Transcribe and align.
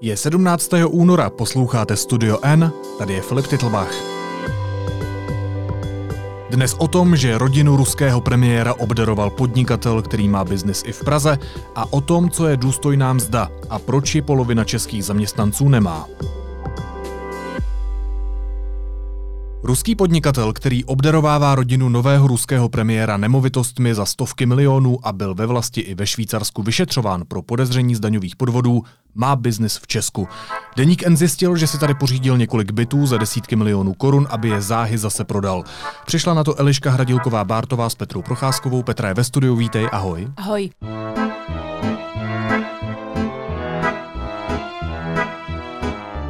Je 0.00 0.16
17. 0.16 0.70
února, 0.88 1.30
posloucháte 1.30 1.96
Studio 1.96 2.38
N, 2.42 2.72
tady 2.98 3.14
je 3.14 3.20
Filip 3.20 3.46
Titlbach. 3.46 3.94
Dnes 6.50 6.74
o 6.78 6.88
tom, 6.88 7.16
že 7.16 7.38
rodinu 7.38 7.76
ruského 7.76 8.20
premiéra 8.20 8.74
obdaroval 8.74 9.30
podnikatel, 9.30 10.02
který 10.02 10.28
má 10.28 10.44
biznis 10.44 10.82
i 10.86 10.92
v 10.92 11.00
Praze, 11.04 11.38
a 11.74 11.92
o 11.92 12.00
tom, 12.00 12.30
co 12.30 12.46
je 12.48 12.56
důstojná 12.56 13.12
mzda 13.12 13.50
a 13.70 13.78
proč 13.78 14.14
ji 14.14 14.22
polovina 14.22 14.64
českých 14.64 15.04
zaměstnanců 15.04 15.68
nemá. 15.68 16.08
Ruský 19.66 19.94
podnikatel, 19.94 20.52
který 20.52 20.84
obdarovává 20.84 21.54
rodinu 21.54 21.88
nového 21.88 22.26
ruského 22.26 22.68
premiéra 22.68 23.16
nemovitostmi 23.16 23.94
za 23.94 24.06
stovky 24.06 24.46
milionů 24.46 24.98
a 25.02 25.12
byl 25.12 25.34
ve 25.34 25.46
vlasti 25.46 25.80
i 25.80 25.94
ve 25.94 26.06
Švýcarsku 26.06 26.62
vyšetřován 26.62 27.24
pro 27.28 27.42
podezření 27.42 27.94
z 27.94 28.00
daňových 28.00 28.36
podvodů, 28.36 28.82
má 29.14 29.36
biznis 29.36 29.78
v 29.78 29.86
Česku. 29.86 30.28
Deník 30.76 31.02
N 31.06 31.16
zjistil, 31.16 31.56
že 31.56 31.66
si 31.66 31.78
tady 31.78 31.94
pořídil 31.94 32.38
několik 32.38 32.72
bytů 32.72 33.06
za 33.06 33.18
desítky 33.18 33.56
milionů 33.56 33.94
korun, 33.94 34.26
aby 34.30 34.48
je 34.48 34.62
záhy 34.62 34.98
zase 34.98 35.24
prodal. 35.24 35.64
Přišla 36.06 36.34
na 36.34 36.44
to 36.44 36.60
Eliška 36.60 36.90
Hradilková 36.90 37.44
Bártová 37.44 37.88
s 37.88 37.94
Petrou 37.94 38.22
Procházkovou. 38.22 38.82
Petra 38.82 39.08
je 39.08 39.14
ve 39.14 39.24
studiu, 39.24 39.56
vítej, 39.56 39.88
ahoj. 39.92 40.28
Ahoj. 40.36 40.70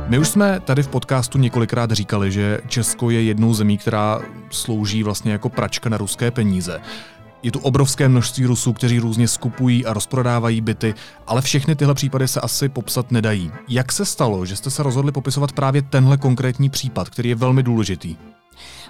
My 0.09 0.19
už 0.19 0.28
jsme 0.28 0.60
tady 0.60 0.83
v 0.83 0.88
podcastu 0.88 1.38
několikrát 1.38 1.91
říkali, 1.91 2.33
že 2.33 2.60
Česko 2.69 3.10
je 3.10 3.23
jednou 3.23 3.55
zemí, 3.55 3.78
která 3.78 4.20
slouží 4.51 5.02
vlastně 5.02 5.32
jako 5.32 5.48
pračka 5.48 5.88
na 5.88 5.96
ruské 5.96 6.30
peníze. 6.30 6.80
Je 7.42 7.52
tu 7.52 7.59
obrovské 7.59 8.09
množství 8.09 8.46
Rusů, 8.46 8.73
kteří 8.73 8.98
různě 8.98 9.29
skupují 9.29 9.87
a 9.87 9.92
rozprodávají 9.92 10.60
byty, 10.60 10.95
ale 11.27 11.42
všechny 11.42 11.77
tyhle 11.77 11.95
případy 11.95 12.29
se 12.29 12.41
asi 12.41 12.69
popsat 12.69 13.10
nedají. 13.10 13.52
Jak 13.69 13.92
se 13.92 14.05
stalo, 14.05 14.46
že 14.46 14.56
jste 14.56 14.70
se 14.70 14.82
rozhodli 14.82 15.12
popisovat 15.12 15.52
právě 15.52 15.82
tenhle 15.82 16.16
konkrétní 16.16 16.70
případ, 16.70 17.10
který 17.10 17.29
je 17.29 17.35
velmi 17.35 17.63
důležitý? 17.63 18.16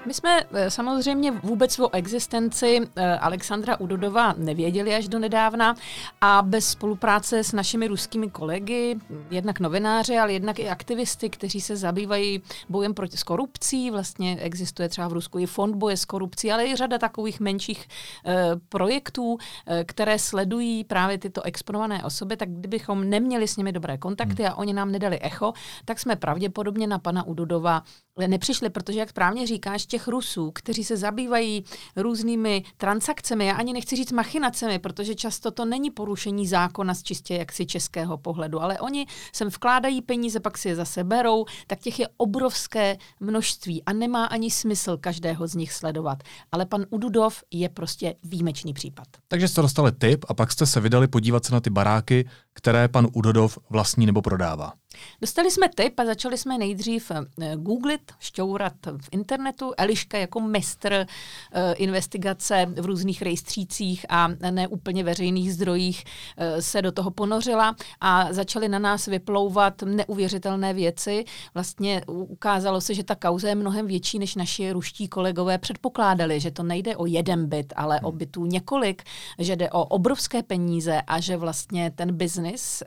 My 0.06 0.14
jsme 0.14 0.40
eh, 0.52 0.70
samozřejmě 0.70 1.30
vůbec 1.30 1.78
o 1.78 1.94
existenci 1.94 2.80
eh, 2.96 3.18
Alexandra 3.18 3.80
Udodova 3.80 4.34
nevěděli 4.38 4.94
až 4.94 5.08
do 5.08 5.18
nedávna 5.18 5.74
a 6.20 6.42
bez 6.42 6.68
spolupráce 6.68 7.44
s 7.44 7.52
našimi 7.52 7.88
ruskými 7.88 8.30
kolegy, 8.30 8.96
jednak 9.30 9.60
novináři, 9.60 10.18
ale 10.18 10.32
jednak 10.32 10.58
i 10.58 10.68
aktivisty, 10.68 11.30
kteří 11.30 11.60
se 11.60 11.76
zabývají 11.76 12.42
bojem 12.68 12.94
proti 12.94 13.16
s 13.16 13.22
korupcí, 13.22 13.90
vlastně 13.90 14.36
existuje 14.40 14.88
třeba 14.88 15.08
v 15.08 15.12
Rusku 15.12 15.38
i 15.38 15.46
fond 15.46 15.76
boje 15.76 15.96
s 15.96 16.04
korupcí, 16.04 16.52
ale 16.52 16.66
i 16.66 16.76
řada 16.76 16.98
takových 16.98 17.40
menších 17.40 17.88
eh, 18.26 18.46
projektů, 18.68 19.38
které 19.84 20.18
sledují 20.18 20.84
právě 20.84 21.18
tyto 21.18 21.42
exponované 21.42 22.04
osoby, 22.04 22.36
tak 22.36 22.48
kdybychom 22.50 23.10
neměli 23.10 23.48
s 23.48 23.56
nimi 23.56 23.72
dobré 23.72 23.98
kontakty 23.98 24.42
hmm. 24.42 24.52
a 24.52 24.58
oni 24.58 24.72
nám 24.72 24.92
nedali 24.92 25.20
echo, 25.20 25.52
tak 25.84 25.98
jsme 25.98 26.16
pravděpodobně 26.16 26.86
na 26.86 26.98
pana 26.98 27.26
Udodova 27.26 27.82
nepřišli, 28.18 28.70
protože 28.70 28.98
jak 28.98 29.10
správně 29.10 29.46
říkáš, 29.46 29.86
těch 29.86 30.08
Rusů, 30.08 30.50
kteří 30.54 30.84
se 30.84 30.96
zabývají 30.96 31.64
různými 31.96 32.64
transakcemi, 32.76 33.46
já 33.46 33.54
ani 33.54 33.72
nechci 33.72 33.96
říct 33.96 34.12
machinacemi, 34.12 34.78
protože 34.78 35.14
často 35.14 35.50
to 35.50 35.64
není 35.64 35.90
porušení 35.90 36.46
zákona 36.46 36.94
z 36.94 37.02
čistě 37.02 37.34
jaksi 37.34 37.66
českého 37.66 38.18
pohledu, 38.18 38.62
ale 38.62 38.80
oni 38.80 39.06
sem 39.32 39.48
vkládají 39.48 40.02
peníze, 40.02 40.40
pak 40.40 40.58
si 40.58 40.68
je 40.68 40.76
zase 40.76 41.04
berou, 41.04 41.44
tak 41.66 41.80
těch 41.80 42.00
je 42.00 42.08
obrovské 42.16 42.96
množství 43.20 43.84
a 43.84 43.92
nemá 43.92 44.24
ani 44.24 44.50
smysl 44.50 44.96
každého 44.96 45.46
z 45.48 45.54
nich 45.54 45.72
sledovat. 45.72 46.22
Ale 46.52 46.66
pan 46.66 46.86
Ududov 46.90 47.42
je 47.50 47.68
prostě 47.68 48.14
výjimečný 48.24 48.72
případ. 48.72 49.06
Takže 49.28 49.48
jste 49.48 49.62
dostali 49.62 49.92
tip 49.92 50.24
a 50.28 50.34
pak 50.34 50.52
jste 50.52 50.66
se 50.66 50.80
vydali 50.80 51.08
podívat 51.08 51.44
se 51.44 51.52
na 51.52 51.60
ty 51.60 51.70
baráky, 51.70 52.28
které 52.52 52.88
pan 52.88 53.06
Udodov 53.12 53.58
vlastní 53.70 54.06
nebo 54.06 54.22
prodává. 54.22 54.72
Dostali 55.20 55.50
jsme 55.50 55.68
tip 55.68 56.00
a 56.00 56.04
začali 56.04 56.38
jsme 56.38 56.58
nejdřív 56.58 57.10
eh, 57.10 57.56
googlit, 57.56 58.12
šťourat 58.18 58.72
v 58.86 59.08
internetu. 59.12 59.72
Eliška 59.76 60.18
jako 60.18 60.40
mistr 60.40 61.06
uh, 61.54 61.60
investigace 61.76 62.66
v 62.80 62.86
různých 62.86 63.22
rejstřících 63.22 64.06
a 64.08 64.28
neúplně 64.50 65.04
veřejných 65.04 65.54
zdrojích 65.54 66.04
uh, 66.04 66.60
se 66.60 66.82
do 66.82 66.92
toho 66.92 67.10
ponořila 67.10 67.76
a 68.00 68.32
začaly 68.32 68.68
na 68.68 68.78
nás 68.78 69.06
vyplouvat 69.06 69.82
neuvěřitelné 69.82 70.74
věci. 70.74 71.24
Vlastně 71.54 72.02
ukázalo 72.06 72.80
se, 72.80 72.94
že 72.94 73.04
ta 73.04 73.14
kauza 73.14 73.48
je 73.48 73.54
mnohem 73.54 73.86
větší, 73.86 74.18
než 74.18 74.34
naši 74.34 74.72
ruští 74.72 75.08
kolegové 75.08 75.58
předpokládali, 75.58 76.40
že 76.40 76.50
to 76.50 76.62
nejde 76.62 76.96
o 76.96 77.06
jeden 77.06 77.46
byt, 77.46 77.72
ale 77.76 78.00
o 78.00 78.08
hmm. 78.08 78.18
bytů 78.18 78.46
několik, 78.46 79.02
že 79.38 79.56
jde 79.56 79.70
o 79.70 79.84
obrovské 79.84 80.42
peníze 80.42 81.02
a 81.06 81.20
že 81.20 81.36
vlastně 81.36 81.90
ten 81.90 82.16
biznis, 82.16 82.82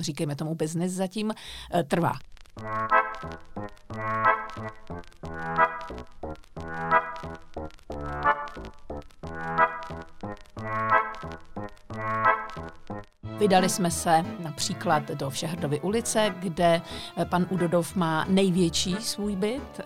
říkejme 0.00 0.36
tomu 0.36 0.54
biznis 0.54 0.92
zatím, 0.92 1.32
Eh, 1.32 1.34
trvá. 1.88 2.12
Vydali 13.38 13.68
jsme 13.68 13.90
se 13.90 14.22
například 14.38 15.08
do 15.08 15.30
Všehrdovy 15.30 15.80
ulice, 15.80 16.34
kde 16.38 16.82
eh, 17.16 17.24
pan 17.24 17.46
Udodov 17.50 17.96
má 17.96 18.24
největší 18.28 18.96
svůj 19.00 19.36
byt. 19.36 19.80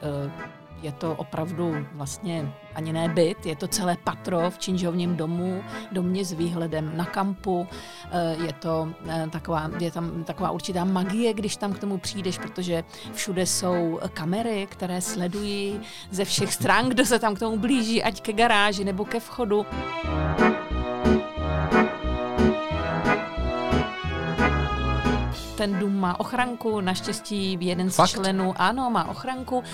Je 0.82 0.92
to 0.92 1.14
opravdu 1.14 1.76
vlastně 1.92 2.52
ani 2.74 2.92
ne 2.92 3.08
byt, 3.08 3.46
je 3.46 3.56
to 3.56 3.68
celé 3.68 3.96
patro 4.04 4.50
v 4.50 4.58
činžovním 4.58 5.16
domu, 5.16 5.62
domě 5.92 6.24
s 6.24 6.32
výhledem 6.32 6.96
na 6.96 7.04
kampu. 7.04 7.66
Eh, 8.10 8.36
je 8.46 8.52
to 8.52 8.88
eh, 9.08 9.28
taková, 9.30 9.70
je 9.78 9.90
tam 9.90 10.24
taková 10.24 10.50
určitá 10.50 10.84
magie, 10.84 11.34
když 11.34 11.56
tam 11.56 11.72
k 11.72 11.78
tomu 11.78 11.98
přijdeš, 11.98 12.38
protože 12.38 12.84
všude 13.12 13.46
jsou 13.46 14.00
kamery, 14.12 14.66
které 14.70 15.00
sledují 15.00 15.80
ze 16.10 16.24
všech 16.24 16.54
stran, 16.54 16.88
kdo 16.88 17.04
se 17.04 17.18
tam 17.18 17.34
k 17.34 17.38
tomu 17.38 17.58
blíží, 17.58 18.02
ať 18.02 18.20
ke 18.20 18.32
garáži 18.32 18.84
nebo 18.84 19.04
ke 19.04 19.20
vchodu. 19.20 19.66
Ten 25.56 25.78
dům 25.78 25.96
má 25.96 26.20
ochranku, 26.20 26.80
naštěstí 26.80 27.58
jeden 27.60 27.90
Fakt? 27.90 28.08
z 28.08 28.12
členů, 28.12 28.54
ano, 28.56 28.90
má 28.90 29.08
ochranku, 29.08 29.56
uh, 29.58 29.64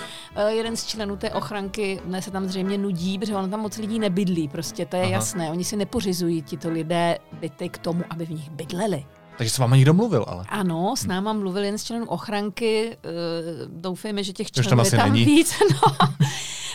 jeden 0.47 0.75
z 0.75 0.85
členů 0.85 1.15
té 1.17 1.29
ochranky 1.31 2.01
ne, 2.05 2.21
se 2.21 2.31
tam 2.31 2.45
zřejmě 2.47 2.77
nudí, 2.77 3.19
protože 3.19 3.35
on 3.35 3.49
tam 3.49 3.59
moc 3.59 3.77
lidí 3.77 3.99
nebydlí, 3.99 4.47
prostě 4.47 4.85
to 4.85 4.95
je 4.95 5.01
Aha. 5.01 5.11
jasné, 5.11 5.51
oni 5.51 5.63
si 5.63 5.75
nepořizují 5.75 6.41
tito 6.41 6.69
lidé 6.69 7.17
byty 7.39 7.69
k 7.69 7.77
tomu, 7.77 8.03
aby 8.09 8.25
v 8.25 8.29
nich 8.29 8.49
bydleli. 8.51 9.05
Takže 9.37 9.53
s 9.53 9.57
váma 9.57 9.75
někdo 9.75 9.93
mluvil, 9.93 10.25
ale. 10.27 10.45
Ano, 10.49 10.95
s 10.97 11.05
náma 11.05 11.33
mluvil 11.33 11.63
jen 11.63 11.77
z 11.77 11.83
členů 11.83 12.05
ochranky. 12.05 12.97
Uh, 13.05 13.81
doufejme, 13.81 14.23
že 14.23 14.33
těch 14.33 14.51
členů 14.51 14.83
je 14.85 14.91
tam 14.91 15.13
není. 15.13 15.25
víc. 15.25 15.53
No. 15.73 16.07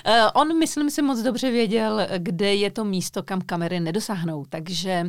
Uh, 0.06 0.12
on, 0.34 0.58
myslím 0.58 0.90
si, 0.90 1.02
moc 1.02 1.22
dobře 1.22 1.50
věděl, 1.50 2.00
kde 2.18 2.54
je 2.54 2.70
to 2.70 2.84
místo, 2.84 3.22
kam 3.22 3.40
kamery 3.40 3.80
nedosáhnou. 3.80 4.44
Takže 4.48 5.06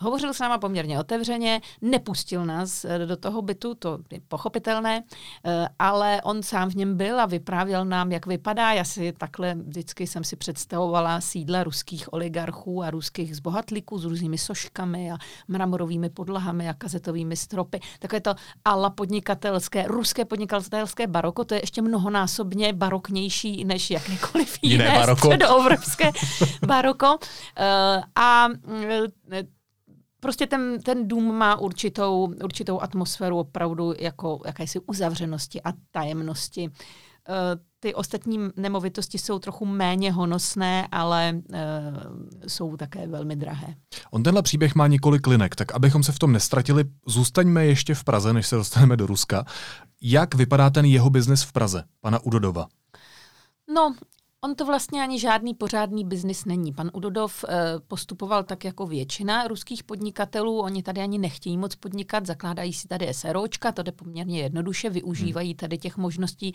hovořil 0.00 0.34
s 0.34 0.38
náma 0.38 0.58
poměrně 0.58 1.00
otevřeně, 1.00 1.60
nepustil 1.82 2.46
nás 2.46 2.84
eh, 2.84 3.06
do 3.06 3.16
toho 3.16 3.42
bytu, 3.42 3.74
to 3.74 3.98
je 4.12 4.20
pochopitelné, 4.28 5.00
uh, 5.00 5.52
ale 5.78 6.22
on 6.24 6.42
sám 6.42 6.70
v 6.70 6.76
něm 6.76 6.96
byl 6.96 7.20
a 7.20 7.26
vyprávěl 7.26 7.84
nám, 7.84 8.12
jak 8.12 8.26
vypadá. 8.26 8.72
Já 8.72 8.84
si 8.84 9.12
takhle 9.12 9.54
vždycky 9.54 10.06
jsem 10.06 10.24
si 10.24 10.36
představovala 10.36 11.20
sídla 11.20 11.64
ruských 11.64 12.12
oligarchů 12.12 12.82
a 12.82 12.90
ruských 12.90 13.36
zbohatlíků 13.36 13.98
s 13.98 14.04
různými 14.04 14.38
soškami 14.38 15.12
a 15.12 15.16
mramorovými 15.48 16.10
podlahami 16.10 16.68
a 16.68 16.74
kazetovými 16.74 17.36
stropy. 17.36 17.80
Takové 17.98 18.20
to 18.20 18.34
ala 18.64 18.90
podnikatelské, 18.90 19.84
ruské 19.88 20.24
podnikatelské 20.24 21.06
baroko, 21.06 21.44
to 21.44 21.54
je 21.54 21.62
ještě 21.62 21.82
mnohonásobně 21.82 22.72
baroknější 22.72 23.64
než 23.64 23.90
jakékoliv 23.90 24.31
jakékoliv 24.38 24.58
jiné, 24.62 24.84
jiné 24.84 24.98
baroko. 24.98 25.26
středoevropské 25.26 26.10
baroko. 26.66 27.06
Uh, 27.06 28.02
a 28.14 28.48
uh, 28.48 29.36
prostě 30.20 30.46
ten, 30.46 30.82
ten 30.82 31.08
dům 31.08 31.34
má 31.34 31.56
určitou, 31.56 32.34
určitou 32.44 32.80
atmosféru 32.80 33.38
opravdu 33.38 33.94
jako 33.98 34.40
jakési 34.46 34.80
uzavřenosti 34.80 35.62
a 35.62 35.72
tajemnosti. 35.90 36.68
Uh, 36.68 37.34
ty 37.80 37.94
ostatní 37.94 38.38
nemovitosti 38.56 39.18
jsou 39.18 39.38
trochu 39.38 39.66
méně 39.66 40.12
honosné, 40.12 40.88
ale 40.92 41.42
jsou 42.46 42.76
také 42.76 43.06
velmi 43.06 43.36
drahé. 43.36 43.74
On 44.10 44.22
tenhle 44.22 44.42
příběh 44.42 44.74
má 44.74 44.86
několik 44.86 45.26
linek, 45.26 45.56
tak 45.56 45.72
abychom 45.72 46.02
se 46.02 46.12
v 46.12 46.18
tom 46.18 46.32
nestratili, 46.32 46.84
zůstaňme 47.06 47.66
ještě 47.66 47.94
v 47.94 48.04
Praze, 48.04 48.32
než 48.32 48.46
se 48.46 48.56
dostaneme 48.56 48.96
do 48.96 49.06
Ruska. 49.06 49.44
Jak 50.02 50.34
vypadá 50.34 50.70
ten 50.70 50.84
jeho 50.84 51.10
biznis 51.10 51.42
v 51.42 51.52
Praze, 51.52 51.84
pana 52.00 52.18
Udodova? 52.18 52.66
No, 53.74 53.94
On 54.44 54.54
to 54.54 54.64
vlastně 54.64 55.02
ani 55.02 55.18
žádný 55.18 55.54
pořádný 55.54 56.04
biznis 56.04 56.44
není. 56.44 56.72
Pan 56.72 56.90
Udodov 56.92 57.44
eh, 57.48 57.54
postupoval 57.88 58.44
tak 58.44 58.64
jako 58.64 58.86
většina 58.86 59.48
ruských 59.48 59.84
podnikatelů. 59.84 60.60
Oni 60.60 60.82
tady 60.82 61.00
ani 61.00 61.18
nechtějí 61.18 61.58
moc 61.58 61.74
podnikat, 61.74 62.26
zakládají 62.26 62.72
si 62.72 62.88
tady 62.88 63.14
SROčka, 63.14 63.72
to 63.72 63.82
jde 63.82 63.92
poměrně 63.92 64.42
jednoduše, 64.42 64.90
využívají 64.90 65.48
hmm. 65.48 65.56
tady 65.56 65.78
těch 65.78 65.96
možností, 65.96 66.54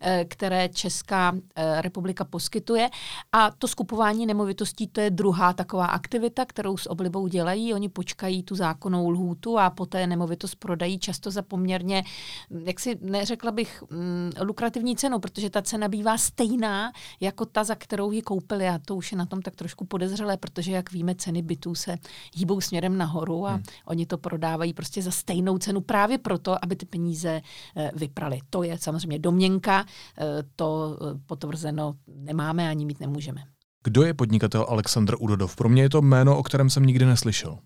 eh, 0.00 0.24
které 0.28 0.68
Česká 0.68 1.36
eh, 1.56 1.82
republika 1.82 2.24
poskytuje. 2.24 2.90
A 3.32 3.50
to 3.50 3.68
skupování 3.68 4.26
nemovitostí, 4.26 4.86
to 4.86 5.00
je 5.00 5.10
druhá 5.10 5.52
taková 5.52 5.86
aktivita, 5.86 6.44
kterou 6.44 6.76
s 6.76 6.90
oblibou 6.90 7.28
dělají. 7.28 7.74
Oni 7.74 7.88
počkají 7.88 8.42
tu 8.42 8.54
zákonnou 8.54 9.10
lhůtu 9.10 9.58
a 9.58 9.70
poté 9.70 10.06
nemovitost 10.06 10.54
prodají 10.54 10.98
často 10.98 11.30
za 11.30 11.42
poměrně, 11.42 12.04
jak 12.50 12.80
si 12.80 12.98
neřekla 13.00 13.50
bych, 13.50 13.82
mm, 13.90 14.30
lukrativní 14.40 14.96
cenu, 14.96 15.18
protože 15.18 15.50
ta 15.50 15.62
cena 15.62 15.88
bývá 15.88 16.18
stejná, 16.18 16.92
jako 17.28 17.44
ta, 17.44 17.64
za 17.64 17.74
kterou 17.74 18.12
ji 18.12 18.22
koupili 18.22 18.68
a 18.68 18.78
to 18.78 18.96
už 18.96 19.12
je 19.12 19.18
na 19.18 19.26
tom 19.26 19.42
tak 19.42 19.56
trošku 19.56 19.84
podezřelé, 19.84 20.36
protože 20.36 20.72
jak 20.72 20.92
víme, 20.92 21.14
ceny 21.14 21.42
bytů 21.42 21.74
se 21.74 21.96
hýbou 22.34 22.60
směrem 22.60 22.98
nahoru 22.98 23.46
a 23.46 23.50
hmm. 23.50 23.62
oni 23.84 24.06
to 24.06 24.18
prodávají 24.18 24.72
prostě 24.72 25.02
za 25.02 25.10
stejnou 25.10 25.58
cenu 25.58 25.80
právě 25.80 26.18
proto, 26.18 26.64
aby 26.64 26.76
ty 26.76 26.86
peníze 26.86 27.28
e, 27.30 27.90
vyprali. 27.94 28.38
To 28.50 28.62
je 28.62 28.78
samozřejmě 28.78 29.18
domněnka, 29.18 29.84
e, 30.18 30.24
to 30.56 30.98
e, 31.00 31.18
potvrzeno 31.26 31.94
nemáme 32.06 32.68
ani 32.68 32.86
mít 32.86 33.00
nemůžeme. 33.00 33.40
Kdo 33.84 34.02
je 34.02 34.14
podnikatel 34.14 34.66
Aleksandr 34.68 35.16
Udodov? 35.18 35.56
Pro 35.56 35.68
mě 35.68 35.82
je 35.82 35.90
to 35.90 36.02
jméno, 36.02 36.38
o 36.38 36.42
kterém 36.42 36.70
jsem 36.70 36.86
nikdy 36.86 37.04
neslyšel. 37.04 37.58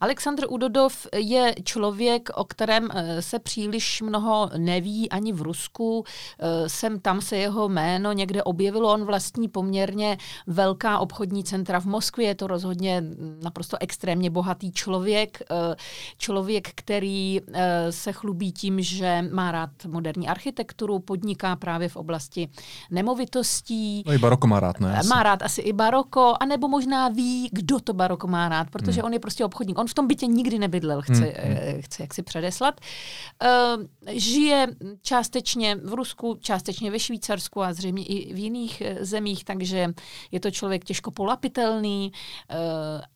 Aleksandr 0.00 0.46
Udodov 0.48 1.06
je 1.16 1.54
člověk, 1.64 2.28
o 2.34 2.44
kterém 2.44 2.88
eh, 2.92 3.22
se 3.22 3.38
příliš 3.38 4.02
mnoho 4.02 4.50
neví 4.56 5.10
ani 5.10 5.32
v 5.32 5.42
Rusku. 5.42 6.04
Eh, 6.38 6.68
sem 6.68 7.00
tam 7.00 7.20
se 7.20 7.36
jeho 7.36 7.68
jméno 7.68 8.12
někde 8.12 8.42
objevilo. 8.42 8.92
On 8.92 9.04
vlastní 9.04 9.48
poměrně 9.48 10.18
velká 10.46 10.98
obchodní 10.98 11.44
centra 11.44 11.80
v 11.80 11.84
Moskvě. 11.84 12.26
Je 12.26 12.34
to 12.34 12.46
rozhodně 12.46 13.04
naprosto 13.42 13.76
extrémně 13.80 14.30
bohatý 14.30 14.72
člověk. 14.72 15.42
Eh, 15.50 15.76
člověk, 16.18 16.68
který 16.74 17.40
se 17.90 18.12
chlubí 18.12 18.52
tím, 18.52 18.80
že 18.80 19.24
má 19.32 19.52
rád 19.52 19.70
moderní 19.86 20.28
architekturu, 20.28 20.98
podniká 20.98 21.56
právě 21.56 21.88
v 21.88 21.96
oblasti 21.96 22.48
nemovitostí. 22.90 24.02
No 24.06 24.12
i 24.12 24.18
baroko 24.18 24.46
má 24.46 24.60
rád, 24.60 24.80
ne? 24.80 25.00
Má 25.08 25.22
rád 25.22 25.42
asi 25.42 25.60
i 25.60 25.72
baroko, 25.72 26.34
anebo 26.40 26.68
možná 26.68 27.08
ví, 27.08 27.48
kdo 27.52 27.80
to 27.80 27.92
baroko 27.92 28.26
má 28.26 28.48
rád, 28.48 28.70
protože 28.70 29.00
hmm. 29.00 29.06
on 29.06 29.12
je 29.12 29.20
prostě 29.20 29.44
obchodník. 29.44 29.78
On 29.78 29.88
v 29.90 29.94
tom 29.94 30.06
bytě 30.06 30.26
nikdy 30.26 30.58
nebydlel, 30.58 31.02
chci, 31.02 31.12
hmm. 31.12 31.54
hmm. 31.54 31.82
chci 31.82 32.02
jak 32.02 32.14
si 32.14 32.22
předeslat. 32.22 32.80
Uh, 33.42 33.84
žije 34.08 34.66
částečně 35.02 35.76
v 35.76 35.94
Rusku, 35.94 36.38
částečně 36.40 36.90
ve 36.90 36.98
Švýcarsku 36.98 37.62
a 37.62 37.72
zřejmě 37.72 38.04
i 38.04 38.34
v 38.34 38.38
jiných 38.38 38.80
eh, 38.80 39.04
zemích, 39.04 39.44
takže 39.44 39.94
je 40.30 40.40
to 40.40 40.50
člověk 40.50 40.84
těžko 40.84 41.10
polapitelný. 41.10 42.12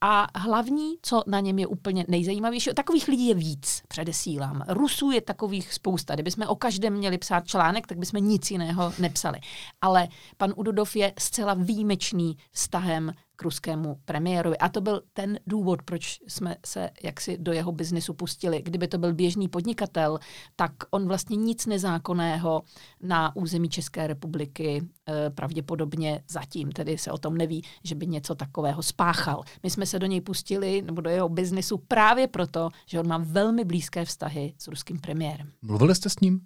A 0.01 0.27
hlavní, 0.39 0.95
co 1.01 1.23
na 1.27 1.39
něm 1.39 1.59
je 1.59 1.67
úplně 1.67 2.05
nejzajímavější, 2.07 2.69
takových 2.73 3.07
lidí 3.07 3.27
je 3.27 3.35
víc, 3.35 3.81
předesílám. 3.87 4.63
Rusů 4.67 5.11
je 5.11 5.21
takových 5.21 5.73
spousta. 5.73 6.13
Kdybychom 6.13 6.47
o 6.47 6.55
každém 6.55 6.93
měli 6.93 7.17
psát 7.17 7.47
článek, 7.47 7.87
tak 7.87 7.97
bychom 7.97 8.27
nic 8.27 8.51
jiného 8.51 8.93
nepsali. 8.99 9.39
Ale 9.81 10.07
pan 10.37 10.53
Udodov 10.55 10.95
je 10.95 11.13
zcela 11.19 11.53
výjimečný 11.53 12.37
vztahem 12.51 13.13
k 13.35 13.41
ruskému 13.41 13.97
premiérovi. 14.05 14.57
A 14.57 14.69
to 14.69 14.81
byl 14.81 15.01
ten 15.13 15.39
důvod, 15.47 15.81
proč 15.81 16.19
jsme 16.27 16.55
se 16.65 16.89
jaksi 17.03 17.37
do 17.37 17.51
jeho 17.51 17.71
biznisu 17.71 18.13
pustili. 18.13 18.61
Kdyby 18.61 18.87
to 18.87 18.97
byl 18.97 19.13
běžný 19.13 19.47
podnikatel, 19.47 20.19
tak 20.55 20.71
on 20.89 21.07
vlastně 21.07 21.35
nic 21.35 21.65
nezákonného 21.65 22.63
na 23.01 23.35
území 23.35 23.69
České 23.69 24.07
republiky 24.07 24.81
e, 25.09 25.29
pravděpodobně 25.29 26.23
zatím, 26.29 26.71
tedy 26.71 26.97
se 26.97 27.11
o 27.11 27.17
tom 27.17 27.37
neví, 27.37 27.61
že 27.83 27.95
by 27.95 28.07
něco 28.07 28.35
takového 28.35 28.83
spáchal. 28.83 29.43
My 29.63 29.69
jsme 29.69 29.85
se 29.85 29.99
do 29.99 30.05
něj 30.07 30.21
pustili, 30.21 30.81
nebo 30.81 31.01
do 31.01 31.09
jeho 31.09 31.29
biznisu 31.29 31.77
právě 31.77 32.27
proto, 32.27 32.69
že 32.85 32.99
on 32.99 33.07
má 33.07 33.17
velmi 33.17 33.65
blízké 33.65 34.05
vztahy 34.05 34.53
s 34.57 34.67
ruským 34.67 34.99
premiérem. 34.99 35.51
Mluvili 35.61 35.95
jste 35.95 36.09
s 36.09 36.19
ním? 36.19 36.41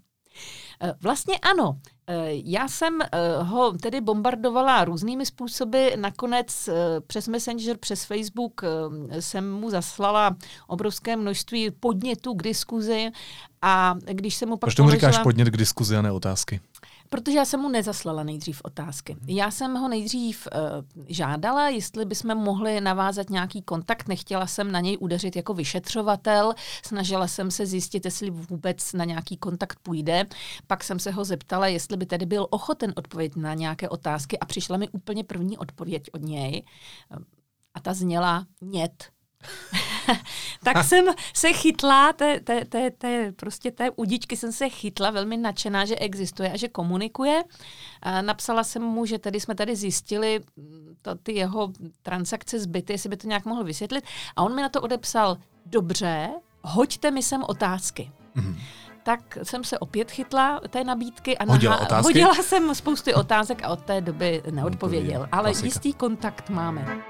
Eh, 0.82 0.94
vlastně 1.02 1.38
ano. 1.38 1.80
Eh, 2.08 2.28
já 2.32 2.68
jsem 2.68 3.02
eh, 3.02 3.08
ho 3.44 3.72
tedy 3.72 4.02
bombardovala 4.02 4.86
různými 4.86 5.26
způsoby. 5.26 5.88
Nakonec 5.96 6.70
přes 7.08 7.28
Messenger, 7.28 7.78
přes 7.78 8.04
Facebook 8.04 8.62
jsem 9.20 9.52
mu 9.52 9.70
zaslala 9.70 10.36
obrovské 10.68 11.16
množství 11.16 11.72
podnětů 11.72 12.34
k 12.34 12.44
diskuzi 12.44 13.12
a 13.62 13.96
když 14.12 14.36
jsem 14.36 14.50
mu 14.50 14.58
pak 14.58 14.68
Proč 14.68 14.76
tomu 14.76 14.90
položila... 14.90 15.12
říkáš 15.12 15.24
podnět 15.24 15.50
k 15.50 15.58
diskuzi 15.58 15.98
a 15.98 16.02
ne 16.02 16.12
otázky? 16.12 16.62
Protože 17.10 17.38
já 17.38 17.46
jsem 17.46 17.60
mu 17.60 17.70
nezaslala 17.70 18.24
nejdřív 18.24 18.62
otázky. 18.64 19.16
Mhm. 19.16 19.30
Já 19.30 19.52
jsem 19.52 19.76
ho 19.76 19.88
nejdřív 19.88 20.48
uh, 20.54 21.06
žádala, 21.08 21.70
jestli 21.70 22.06
bychom 22.06 22.36
mohli 22.36 22.82
navázat 22.82 23.30
nějaký 23.30 23.62
kontakt. 23.62 24.08
Nechtěla 24.08 24.48
jsem 24.48 24.72
na 24.72 24.80
něj 24.80 24.98
udeřit 25.00 25.36
jako 25.36 25.54
vyšetřovatel. 25.54 26.54
Snažila 26.86 27.28
jsem 27.28 27.52
se 27.52 27.66
zjistit, 27.66 28.06
jestli 28.06 28.30
vůbec 28.30 28.94
na 28.94 29.06
nějaký 29.06 29.38
kontakt 29.38 29.80
půjde. 29.84 30.26
Pak 30.68 30.84
jsem 30.84 31.00
se 31.00 31.12
ho 31.12 31.26
zeptala, 31.26 31.68
jestli 31.68 31.98
by 31.98 32.06
tedy 32.06 32.26
byl 32.26 32.48
ochoten 32.50 32.94
odpovědět 32.96 33.38
na 33.38 33.54
nějaké 33.54 33.90
otázky 33.90 34.40
a 34.40 34.46
přišla 34.46 34.78
mi 34.78 34.90
úplně 34.90 35.24
první 35.24 35.58
odpověď 35.58 36.04
od 36.14 36.22
něj. 36.22 36.64
A 37.74 37.80
ta 37.80 37.94
zněla 37.94 38.46
nět. 38.62 39.12
tak 40.64 40.84
jsem 40.84 41.06
se 41.34 41.54
chytla, 41.54 42.14
té, 42.14 42.40
té, 42.40 42.66
té, 42.66 42.92
té, 42.92 43.32
prostě 43.32 43.72
té 43.72 43.90
udičky 43.90 44.38
jsem 44.38 44.52
se 44.52 44.70
chytla, 44.70 45.10
velmi 45.10 45.38
nadšená, 45.38 45.86
že 45.86 45.96
existuje 45.96 46.52
a 46.52 46.58
že 46.58 46.68
komunikuje. 46.68 47.44
A 48.02 48.22
napsala 48.22 48.64
jsem 48.64 48.82
mu, 48.82 49.06
že 49.06 49.20
tady 49.20 49.40
jsme 49.40 49.56
tady 49.56 49.76
zjistili 49.76 50.40
to, 51.02 51.16
ty 51.16 51.34
jeho 51.34 51.72
transakce 52.02 52.60
zbyty, 52.60 52.94
jestli 52.94 53.10
by 53.10 53.18
to 53.18 53.28
nějak 53.28 53.46
mohl 53.46 53.64
vysvětlit. 53.64 54.04
A 54.36 54.44
on 54.44 54.56
mi 54.56 54.62
na 54.62 54.70
to 54.70 54.82
odepsal, 54.82 55.38
dobře, 55.66 56.30
hoďte 56.62 57.12
mi 57.12 57.24
sem 57.24 57.44
otázky. 57.48 58.12
Mm-hmm 58.36 58.56
tak 59.04 59.38
jsem 59.44 59.64
se 59.64 59.80
opět 59.80 60.12
chytla 60.12 60.62
té 60.70 60.84
nabídky 60.84 61.38
a 61.38 61.52
hodila, 61.52 61.78
naha- 61.78 61.84
otázky? 61.84 62.04
hodila 62.04 62.36
jsem 62.36 62.76
spousty 62.76 63.14
otázek 63.14 63.64
a 63.64 63.68
od 63.70 63.82
té 63.82 64.02
doby 64.02 64.44
neodpověděl. 64.52 65.28
Ale 65.32 65.44
Klasika. 65.44 65.66
jistý 65.66 65.94
kontakt 65.94 66.50
máme. 66.50 67.02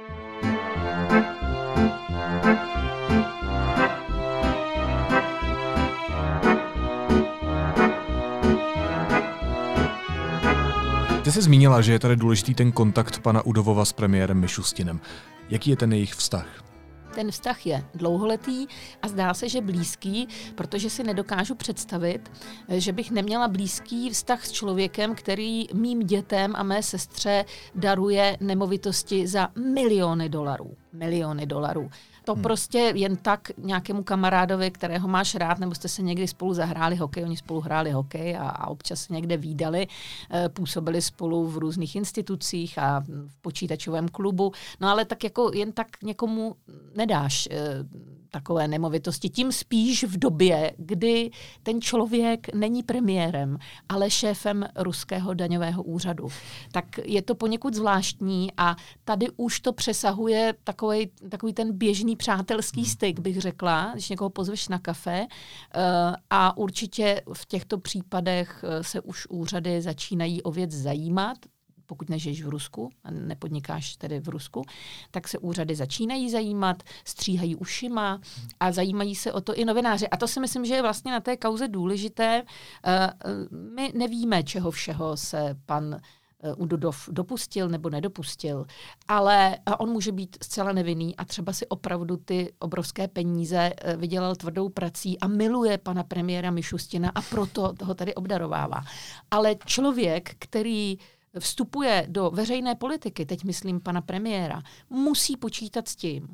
Ty 11.29 11.33
jsi 11.33 11.41
zmínila, 11.41 11.81
že 11.81 11.91
je 11.91 11.99
tady 11.99 12.15
důležitý 12.15 12.53
ten 12.53 12.71
kontakt 12.71 13.19
pana 13.19 13.45
Udovova 13.45 13.85
s 13.85 13.93
premiérem 13.93 14.39
Mišustinem. 14.39 14.99
Jaký 15.49 15.69
je 15.69 15.75
ten 15.75 15.93
jejich 15.93 16.13
vztah? 16.13 16.63
Ten 17.15 17.31
vztah 17.31 17.65
je 17.65 17.85
dlouholetý 17.95 18.67
a 19.01 19.07
zdá 19.07 19.33
se, 19.33 19.49
že 19.49 19.61
blízký, 19.61 20.27
protože 20.55 20.89
si 20.89 21.03
nedokážu 21.03 21.55
představit, 21.55 22.31
že 22.69 22.93
bych 22.93 23.11
neměla 23.11 23.47
blízký 23.47 24.09
vztah 24.09 24.45
s 24.45 24.51
člověkem, 24.51 25.15
který 25.15 25.65
mým 25.73 25.99
dětem 25.99 26.53
a 26.55 26.63
mé 26.63 26.83
sestře 26.83 27.45
daruje 27.75 28.37
nemovitosti 28.39 29.27
za 29.27 29.49
miliony 29.73 30.29
dolarů. 30.29 30.77
Miliony 30.93 31.45
dolarů 31.45 31.89
to 32.25 32.33
hmm. 32.33 32.43
prostě 32.43 32.91
jen 32.95 33.17
tak 33.17 33.51
nějakému 33.57 34.03
kamarádovi, 34.03 34.71
kterého 34.71 35.07
máš 35.07 35.35
rád, 35.35 35.59
nebo 35.59 35.75
jste 35.75 35.87
se 35.87 36.01
někdy 36.01 36.27
spolu 36.27 36.53
zahráli 36.53 36.95
hokej, 36.95 37.23
oni 37.23 37.37
spolu 37.37 37.61
hráli 37.61 37.91
hokej 37.91 38.37
a, 38.37 38.49
a 38.49 38.67
občas 38.67 39.01
se 39.01 39.13
někde 39.13 39.37
výdali, 39.37 39.87
e, 40.33 40.49
působili 40.49 41.01
spolu 41.01 41.47
v 41.47 41.57
různých 41.57 41.95
institucích 41.95 42.77
a 42.77 42.99
v 42.99 43.41
počítačovém 43.41 44.07
klubu, 44.07 44.51
no 44.79 44.87
ale 44.87 45.05
tak 45.05 45.23
jako 45.23 45.51
jen 45.53 45.71
tak 45.71 45.87
někomu 46.03 46.55
nedáš 46.95 47.47
e, 47.51 47.59
takové 48.31 48.67
nemovitosti. 48.67 49.29
Tím 49.29 49.51
spíš 49.51 50.03
v 50.03 50.17
době, 50.17 50.73
kdy 50.77 51.31
ten 51.63 51.81
člověk 51.81 52.53
není 52.53 52.83
premiérem, 52.83 53.57
ale 53.89 54.09
šéfem 54.09 54.65
ruského 54.75 55.33
daňového 55.33 55.83
úřadu. 55.83 56.27
Tak 56.71 56.85
je 57.05 57.21
to 57.21 57.35
poněkud 57.35 57.73
zvláštní 57.73 58.51
a 58.57 58.75
tady 59.03 59.27
už 59.37 59.59
to 59.59 59.73
přesahuje 59.73 60.53
takový, 60.63 61.11
takový 61.29 61.53
ten 61.53 61.77
běžný 61.77 62.15
přátelský 62.15 62.81
hmm. 62.81 62.89
styk, 62.89 63.19
bych 63.19 63.41
řekla, 63.41 63.89
když 63.93 64.09
někoho 64.09 64.29
pozveš 64.29 64.67
na 64.67 64.79
kafe. 64.79 65.27
Eh, 65.75 66.15
a 66.29 66.57
určitě 66.57 67.21
v 67.33 67.45
těchto 67.45 67.77
případech 67.77 68.63
eh, 68.67 68.83
se 68.83 69.01
už 69.01 69.27
úřady 69.29 69.81
začínají 69.81 70.43
o 70.43 70.51
věc 70.51 70.71
zajímat 70.71 71.37
pokud 71.89 72.09
nežiješ 72.09 72.43
v 72.43 72.49
Rusku 72.49 72.89
a 73.03 73.11
nepodnikáš 73.11 73.95
tedy 73.95 74.19
v 74.19 74.29
Rusku, 74.29 74.61
tak 75.11 75.27
se 75.27 75.37
úřady 75.37 75.75
začínají 75.75 76.29
zajímat, 76.29 76.83
stříhají 77.05 77.55
ušima 77.55 78.21
a 78.59 78.71
zajímají 78.71 79.15
se 79.15 79.33
o 79.33 79.41
to 79.41 79.55
i 79.55 79.65
novináři. 79.65 80.07
A 80.07 80.17
to 80.17 80.27
si 80.27 80.39
myslím, 80.39 80.65
že 80.65 80.73
je 80.73 80.81
vlastně 80.81 81.11
na 81.11 81.19
té 81.19 81.37
kauze 81.37 81.67
důležité. 81.67 82.43
Eh, 82.85 83.09
my 83.75 83.91
nevíme, 83.95 84.43
čeho 84.43 84.71
všeho 84.71 85.17
se 85.17 85.55
pan 85.65 85.99
Eh, 86.43 86.53
Udodov 86.53 87.09
dopustil 87.11 87.69
nebo 87.69 87.89
nedopustil, 87.89 88.65
ale 89.07 89.57
on 89.79 89.89
může 89.89 90.11
být 90.11 90.37
zcela 90.43 90.71
nevinný 90.71 91.15
a 91.15 91.25
třeba 91.25 91.53
si 91.53 91.67
opravdu 91.67 92.17
ty 92.17 92.53
obrovské 92.59 93.07
peníze 93.07 93.73
eh, 93.77 93.97
vydělal 93.97 94.35
tvrdou 94.35 94.69
prací 94.69 95.19
a 95.19 95.27
miluje 95.27 95.77
pana 95.77 96.03
premiéra 96.03 96.51
Mišustina 96.51 97.11
a 97.15 97.21
proto 97.21 97.73
ho 97.83 97.93
tady 97.93 98.15
obdarovává. 98.15 98.83
Ale 99.31 99.55
člověk, 99.65 100.35
který 100.39 100.97
vstupuje 101.39 102.05
do 102.09 102.31
veřejné 102.31 102.75
politiky, 102.75 103.25
teď 103.25 103.43
myslím 103.43 103.79
pana 103.79 104.01
premiéra, 104.01 104.61
musí 104.89 105.37
počítat 105.37 105.87
s 105.87 105.95
tím, 105.95 106.27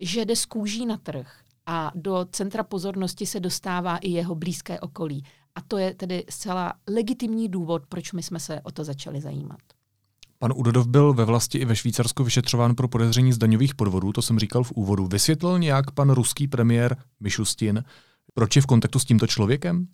že 0.00 0.24
jde 0.24 0.36
z 0.36 0.46
kůží 0.46 0.86
na 0.86 0.96
trh 0.96 1.40
a 1.66 1.92
do 1.94 2.26
centra 2.30 2.62
pozornosti 2.62 3.26
se 3.26 3.40
dostává 3.40 3.96
i 3.96 4.10
jeho 4.10 4.34
blízké 4.34 4.80
okolí. 4.80 5.24
A 5.54 5.60
to 5.60 5.78
je 5.78 5.94
tedy 5.94 6.24
zcela 6.30 6.72
legitimní 6.88 7.48
důvod, 7.48 7.82
proč 7.88 8.12
my 8.12 8.22
jsme 8.22 8.40
se 8.40 8.60
o 8.60 8.70
to 8.70 8.84
začali 8.84 9.20
zajímat. 9.20 9.60
Pan 10.38 10.52
Udodov 10.56 10.86
byl 10.86 11.14
ve 11.14 11.24
vlasti 11.24 11.58
i 11.58 11.64
ve 11.64 11.76
Švýcarsku 11.76 12.24
vyšetřován 12.24 12.74
pro 12.74 12.88
podezření 12.88 13.32
z 13.32 13.38
daňových 13.38 13.74
podvodů, 13.74 14.12
to 14.12 14.22
jsem 14.22 14.38
říkal 14.38 14.64
v 14.64 14.72
úvodu. 14.72 15.06
Vysvětlil 15.06 15.58
nějak 15.58 15.90
pan 15.90 16.10
ruský 16.10 16.48
premiér 16.48 16.96
Mišustin, 17.20 17.84
proč 18.34 18.56
je 18.56 18.62
v 18.62 18.66
kontaktu 18.66 18.98
s 18.98 19.04
tímto 19.04 19.26
člověkem? 19.26 19.86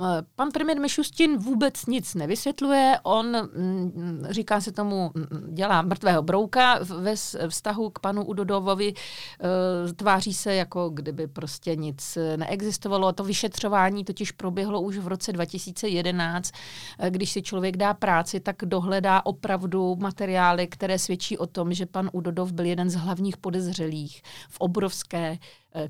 Eh, 0.00 0.22
pan 0.34 0.50
premiér 0.52 0.80
Mišustin 0.80 1.38
vůbec 1.38 1.86
nic 1.86 2.14
nevysvětluje, 2.14 2.98
on 3.02 3.36
mm, 3.36 4.26
říká 4.30 4.60
se 4.60 4.72
tomu, 4.72 5.10
mm, 5.14 5.54
dělá 5.54 5.82
mrtvého 5.82 6.22
brouka 6.22 6.78
ve 6.82 7.14
vztahu 7.48 7.90
k 7.90 7.98
panu 7.98 8.24
Udodovovi, 8.24 8.94
eh, 8.94 9.92
tváří 9.92 10.34
se 10.34 10.54
jako 10.54 10.88
kdyby 10.88 11.26
prostě 11.26 11.76
nic 11.76 12.18
neexistovalo. 12.36 13.12
To 13.12 13.24
vyšetřování 13.24 14.04
totiž 14.04 14.32
proběhlo 14.32 14.80
už 14.80 14.98
v 14.98 15.06
roce 15.06 15.32
2011. 15.32 16.52
Eh, 16.98 17.10
když 17.10 17.32
si 17.32 17.42
člověk 17.42 17.76
dá 17.76 17.94
práci, 17.94 18.40
tak 18.40 18.56
dohledá 18.64 19.26
opravdu 19.26 19.96
materiály, 19.96 20.66
které 20.66 20.98
svědčí 20.98 21.38
o 21.38 21.46
tom, 21.46 21.72
že 21.72 21.86
pan 21.86 22.10
Udodov 22.12 22.52
byl 22.52 22.64
jeden 22.64 22.90
z 22.90 22.94
hlavních 22.94 23.36
podezřelých 23.36 24.22
v 24.48 24.60
obrovské 24.60 25.38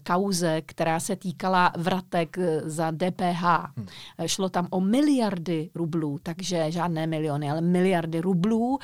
kauze, 0.06 0.62
která 0.66 1.00
se 1.00 1.16
týkala 1.16 1.72
vratek 1.76 2.38
eh, 2.38 2.60
za 2.64 2.90
DPH. 2.90 3.42
Hmm. 3.76 3.86
Eh, 4.18 4.28
šlo 4.28 4.48
tam 4.48 4.68
o 4.70 4.80
miliardy 4.80 5.70
rublů, 5.74 6.18
takže 6.22 6.70
žádné 6.70 7.06
miliony, 7.06 7.50
ale 7.50 7.60
miliardy 7.60 8.20
rublů. 8.20 8.78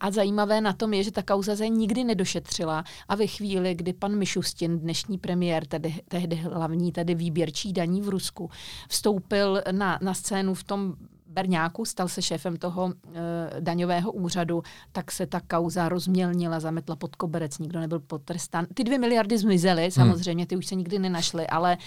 A 0.00 0.10
zajímavé 0.10 0.60
na 0.60 0.72
tom 0.72 0.94
je, 0.94 1.02
že 1.02 1.12
ta 1.12 1.22
kauza 1.22 1.56
se 1.56 1.68
nikdy 1.68 2.04
nedošetřila 2.04 2.84
a 3.08 3.14
ve 3.14 3.26
chvíli, 3.26 3.74
kdy 3.74 3.92
pan 3.92 4.16
Mišustin, 4.16 4.78
dnešní 4.78 5.18
premiér, 5.18 5.66
tedy 5.66 5.94
tehdy 6.08 6.36
hlavní 6.36 6.92
tedy 6.92 7.14
výběrčí 7.14 7.72
daní 7.72 8.02
v 8.02 8.08
Rusku, 8.08 8.50
vstoupil 8.88 9.62
na, 9.70 9.98
na 10.02 10.14
scénu 10.14 10.54
v 10.54 10.64
tom 10.64 10.94
Berňáku, 11.34 11.84
stal 11.84 12.08
se 12.08 12.22
šéfem 12.22 12.56
toho 12.56 12.92
e, 12.92 13.60
daňového 13.60 14.12
úřadu, 14.12 14.62
tak 14.92 15.12
se 15.12 15.26
ta 15.26 15.40
kauza 15.40 15.88
rozmělnila, 15.88 16.60
zametla 16.60 16.96
pod 16.96 17.16
koberec, 17.16 17.58
nikdo 17.58 17.80
nebyl 17.80 18.00
potrestán. 18.00 18.66
Ty 18.74 18.84
dvě 18.84 18.98
miliardy 18.98 19.38
zmizely, 19.38 19.82
hmm. 19.82 19.90
samozřejmě, 19.90 20.46
ty 20.46 20.56
už 20.56 20.66
se 20.66 20.74
nikdy 20.74 20.98
nenašly, 20.98 21.46
ale 21.46 21.72
e, 21.72 21.78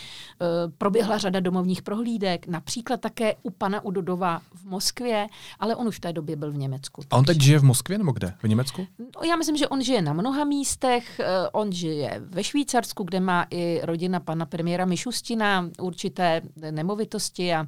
proběhla 0.78 1.18
řada 1.18 1.40
domovních 1.40 1.82
prohlídek, 1.82 2.48
například 2.48 3.02
také 3.02 3.36
u 3.44 3.50
pana 3.50 3.86
Udodova 3.86 4.42
v 4.54 4.66
Moskvě, 4.66 5.28
ale 5.60 5.76
on 5.76 5.88
už 5.88 5.98
v 5.98 6.00
té 6.00 6.14
době 6.14 6.36
byl 6.36 6.52
v 6.52 6.58
Německu. 6.58 7.02
A 7.10 7.18
on 7.18 7.26
teď 7.26 7.42
žije 7.42 7.60
v 7.60 7.64
Moskvě 7.64 7.98
nebo 7.98 8.12
kde? 8.12 8.34
V 8.44 8.48
Německu? 8.48 8.88
No, 9.00 9.30
já 9.30 9.36
myslím, 9.36 9.58
že 9.58 9.68
on 9.68 9.82
žije 9.82 10.02
na 10.02 10.14
mnoha 10.14 10.44
místech, 10.44 11.20
e, 11.20 11.50
on 11.50 11.72
žije 11.72 12.22
ve 12.26 12.44
Švýcarsku, 12.44 13.04
kde 13.04 13.20
má 13.20 13.46
i 13.50 13.82
rodina 13.84 14.20
pana 14.20 14.46
premiéra 14.46 14.86
Mišustina 14.86 15.70
určité 15.82 16.42
nemovitosti 16.72 17.54
a 17.54 17.64
e, 17.64 17.68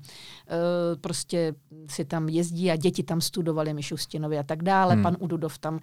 prostě 0.95 1.55
si 1.89 2.05
tam 2.05 2.29
jezdí 2.29 2.71
a 2.71 2.75
děti 2.75 3.03
tam 3.03 3.21
studovali 3.21 3.73
Mišustinovi 3.73 4.37
a 4.37 4.43
tak 4.43 4.63
dále. 4.63 4.93
Hmm. 4.93 5.03
Pan 5.03 5.17
Ududov 5.19 5.57
tam 5.57 5.73
uh, 5.73 5.79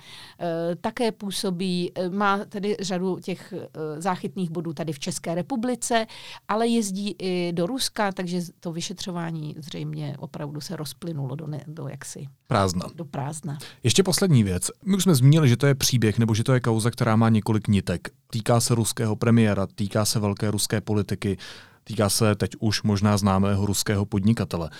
také 0.80 1.12
působí, 1.12 1.92
uh, 1.92 2.14
má 2.14 2.44
tedy 2.44 2.76
řadu 2.80 3.18
těch 3.22 3.54
uh, 3.56 3.60
záchytných 3.98 4.50
bodů 4.50 4.72
tady 4.72 4.92
v 4.92 4.98
České 4.98 5.34
republice, 5.34 6.06
ale 6.48 6.68
jezdí 6.68 7.14
i 7.18 7.52
do 7.52 7.66
Ruska, 7.66 8.12
takže 8.12 8.40
to 8.60 8.72
vyšetřování 8.72 9.54
zřejmě 9.58 10.16
opravdu 10.18 10.60
se 10.60 10.76
rozplynulo 10.76 11.36
do, 11.36 11.46
ne, 11.46 11.64
do 11.66 11.88
jaksi 11.88 12.26
prázdna. 12.46 12.86
Do 12.94 13.04
prázdna. 13.04 13.58
Ještě 13.82 14.02
poslední 14.02 14.44
věc. 14.44 14.70
My 14.84 14.96
už 14.96 15.02
jsme 15.02 15.14
zmínili, 15.14 15.48
že 15.48 15.56
to 15.56 15.66
je 15.66 15.74
příběh 15.74 16.18
nebo 16.18 16.34
že 16.34 16.44
to 16.44 16.54
je 16.54 16.60
kauza, 16.60 16.90
která 16.90 17.16
má 17.16 17.28
několik 17.28 17.68
nitek. 17.68 18.08
Týká 18.30 18.60
se 18.60 18.74
ruského 18.74 19.16
premiéra, 19.16 19.66
týká 19.74 20.04
se 20.04 20.20
velké 20.20 20.50
ruské 20.50 20.80
politiky, 20.80 21.36
týká 21.84 22.08
se 22.08 22.34
teď 22.34 22.50
už 22.60 22.82
možná 22.82 23.16
známého 23.16 23.66
ruského 23.66 24.04
podnikatele. 24.04 24.70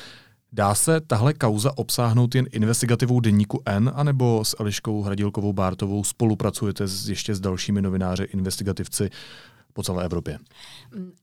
Dá 0.56 0.74
se 0.74 1.00
tahle 1.00 1.34
kauza 1.34 1.78
obsáhnout 1.78 2.34
jen 2.34 2.46
investigativou 2.52 3.20
denníku 3.20 3.62
N, 3.66 3.92
anebo 3.94 4.44
s 4.44 4.56
Eliškou 4.60 5.02
Hradilkovou 5.02 5.52
Bártovou 5.52 6.04
spolupracujete 6.04 6.86
s, 6.86 7.08
ještě 7.08 7.34
s 7.34 7.40
dalšími 7.40 7.82
novináři, 7.82 8.22
investigativci 8.22 9.10
po 9.76 9.82
celé 9.82 10.04
Evropě. 10.04 10.38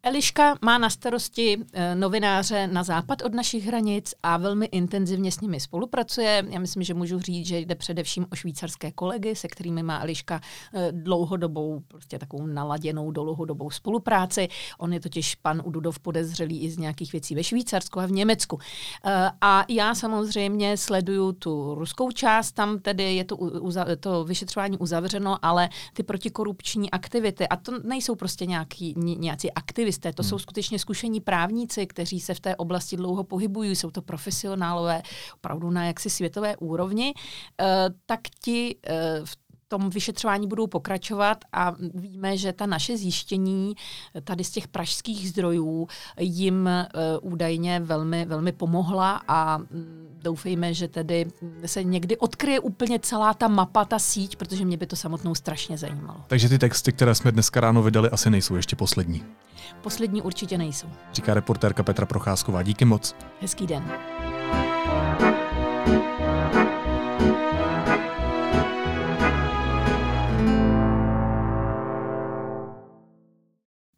Eliška 0.03 0.57
má 0.61 0.77
na 0.77 0.89
starosti 0.89 1.57
eh, 1.73 1.95
novináře 1.95 2.67
na 2.67 2.83
západ 2.83 3.21
od 3.21 3.33
našich 3.33 3.65
hranic 3.65 4.13
a 4.23 4.37
velmi 4.37 4.65
intenzivně 4.65 5.31
s 5.31 5.41
nimi 5.41 5.59
spolupracuje. 5.59 6.45
Já 6.49 6.59
myslím, 6.59 6.83
že 6.83 6.93
můžu 6.93 7.19
říct, 7.19 7.47
že 7.47 7.57
jde 7.57 7.75
především 7.75 8.25
o 8.31 8.35
švýcarské 8.35 8.91
kolegy, 8.91 9.35
se 9.35 9.47
kterými 9.47 9.83
má 9.83 10.01
Eliška 10.01 10.41
eh, 10.73 10.91
dlouhodobou, 10.91 11.81
prostě 11.87 12.19
takovou 12.19 12.45
naladěnou 12.45 13.11
dlouhodobou 13.11 13.69
spolupráci. 13.69 14.47
On 14.77 14.93
je 14.93 14.99
totiž 14.99 15.35
pan 15.35 15.61
Ududov 15.65 15.99
podezřelý 15.99 16.61
i 16.61 16.69
z 16.69 16.77
nějakých 16.77 17.11
věcí 17.11 17.35
ve 17.35 17.43
Švýcarsku 17.43 17.99
a 17.99 18.05
v 18.05 18.11
Německu. 18.11 18.59
Eh, 19.05 19.31
a 19.41 19.65
já 19.69 19.95
samozřejmě 19.95 20.77
sleduju 20.77 21.31
tu 21.31 21.75
ruskou 21.75 22.11
část, 22.11 22.51
tam 22.51 22.79
tedy 22.79 23.15
je 23.15 23.23
to, 23.23 23.37
to 23.99 24.23
vyšetřování 24.23 24.77
uzavřeno, 24.77 25.37
ale 25.41 25.69
ty 25.93 26.03
protikorupční 26.03 26.91
aktivity, 26.91 27.47
a 27.47 27.55
to 27.55 27.79
nejsou 27.83 28.15
prostě 28.15 28.42
prostě 28.43 28.49
nějaký, 28.49 28.93
nějací 28.97 29.51
aktivisté, 29.51 30.13
to 30.13 30.23
hmm. 30.23 30.29
jsou 30.29 30.39
skutečně 30.39 30.79
zkušení 30.79 31.21
právníci, 31.21 31.87
kteří 31.87 32.19
se 32.19 32.33
v 32.33 32.39
té 32.39 32.55
oblasti 32.55 32.97
dlouho 32.97 33.23
pohybují, 33.23 33.75
jsou 33.75 33.91
to 33.91 34.01
profesionálové 34.01 35.01
opravdu 35.35 35.71
na 35.71 35.85
jaksi 35.85 36.09
světové 36.09 36.57
úrovni, 36.57 37.13
uh, 37.13 37.95
tak 38.05 38.19
ti 38.43 38.75
uh, 38.75 39.25
v 39.25 39.42
tom 39.77 39.89
vyšetřování 39.89 40.47
budou 40.47 40.67
pokračovat 40.67 41.37
a 41.53 41.75
víme, 41.93 42.37
že 42.37 42.53
ta 42.53 42.65
naše 42.65 42.97
zjištění 42.97 43.75
tady 44.23 44.43
z 44.43 44.49
těch 44.51 44.67
pražských 44.67 45.29
zdrojů 45.29 45.87
jim 46.19 46.69
uh, 47.21 47.33
údajně 47.33 47.79
velmi, 47.79 48.25
velmi 48.25 48.51
pomohla 48.51 49.21
a 49.27 49.57
mm, 49.57 50.19
doufejme, 50.21 50.73
že 50.73 50.87
tedy 50.87 51.25
se 51.65 51.83
někdy 51.83 52.17
odkryje 52.17 52.59
úplně 52.59 52.99
celá 52.99 53.33
ta 53.33 53.47
mapa, 53.47 53.85
ta 53.85 53.99
síť, 53.99 54.35
protože 54.35 54.65
mě 54.65 54.77
by 54.77 54.87
to 54.87 54.95
samotnou 54.95 55.35
strašně 55.35 55.77
zajímalo. 55.77 56.19
Takže 56.27 56.49
ty 56.49 56.59
texty, 56.59 56.91
které 56.91 57.15
jsme 57.15 57.31
dneska 57.31 57.59
ráno 57.59 57.83
vydali, 57.83 58.09
asi 58.09 58.29
nejsou 58.29 58.55
ještě 58.55 58.75
poslední. 58.75 59.23
Poslední 59.81 60.21
určitě 60.21 60.57
nejsou. 60.57 60.87
Říká 61.13 61.33
reportérka 61.33 61.83
Petra 61.83 62.05
Procházková. 62.05 62.63
Díky 62.63 62.85
moc. 62.85 63.15
Hezký 63.41 63.67
den. 63.67 63.83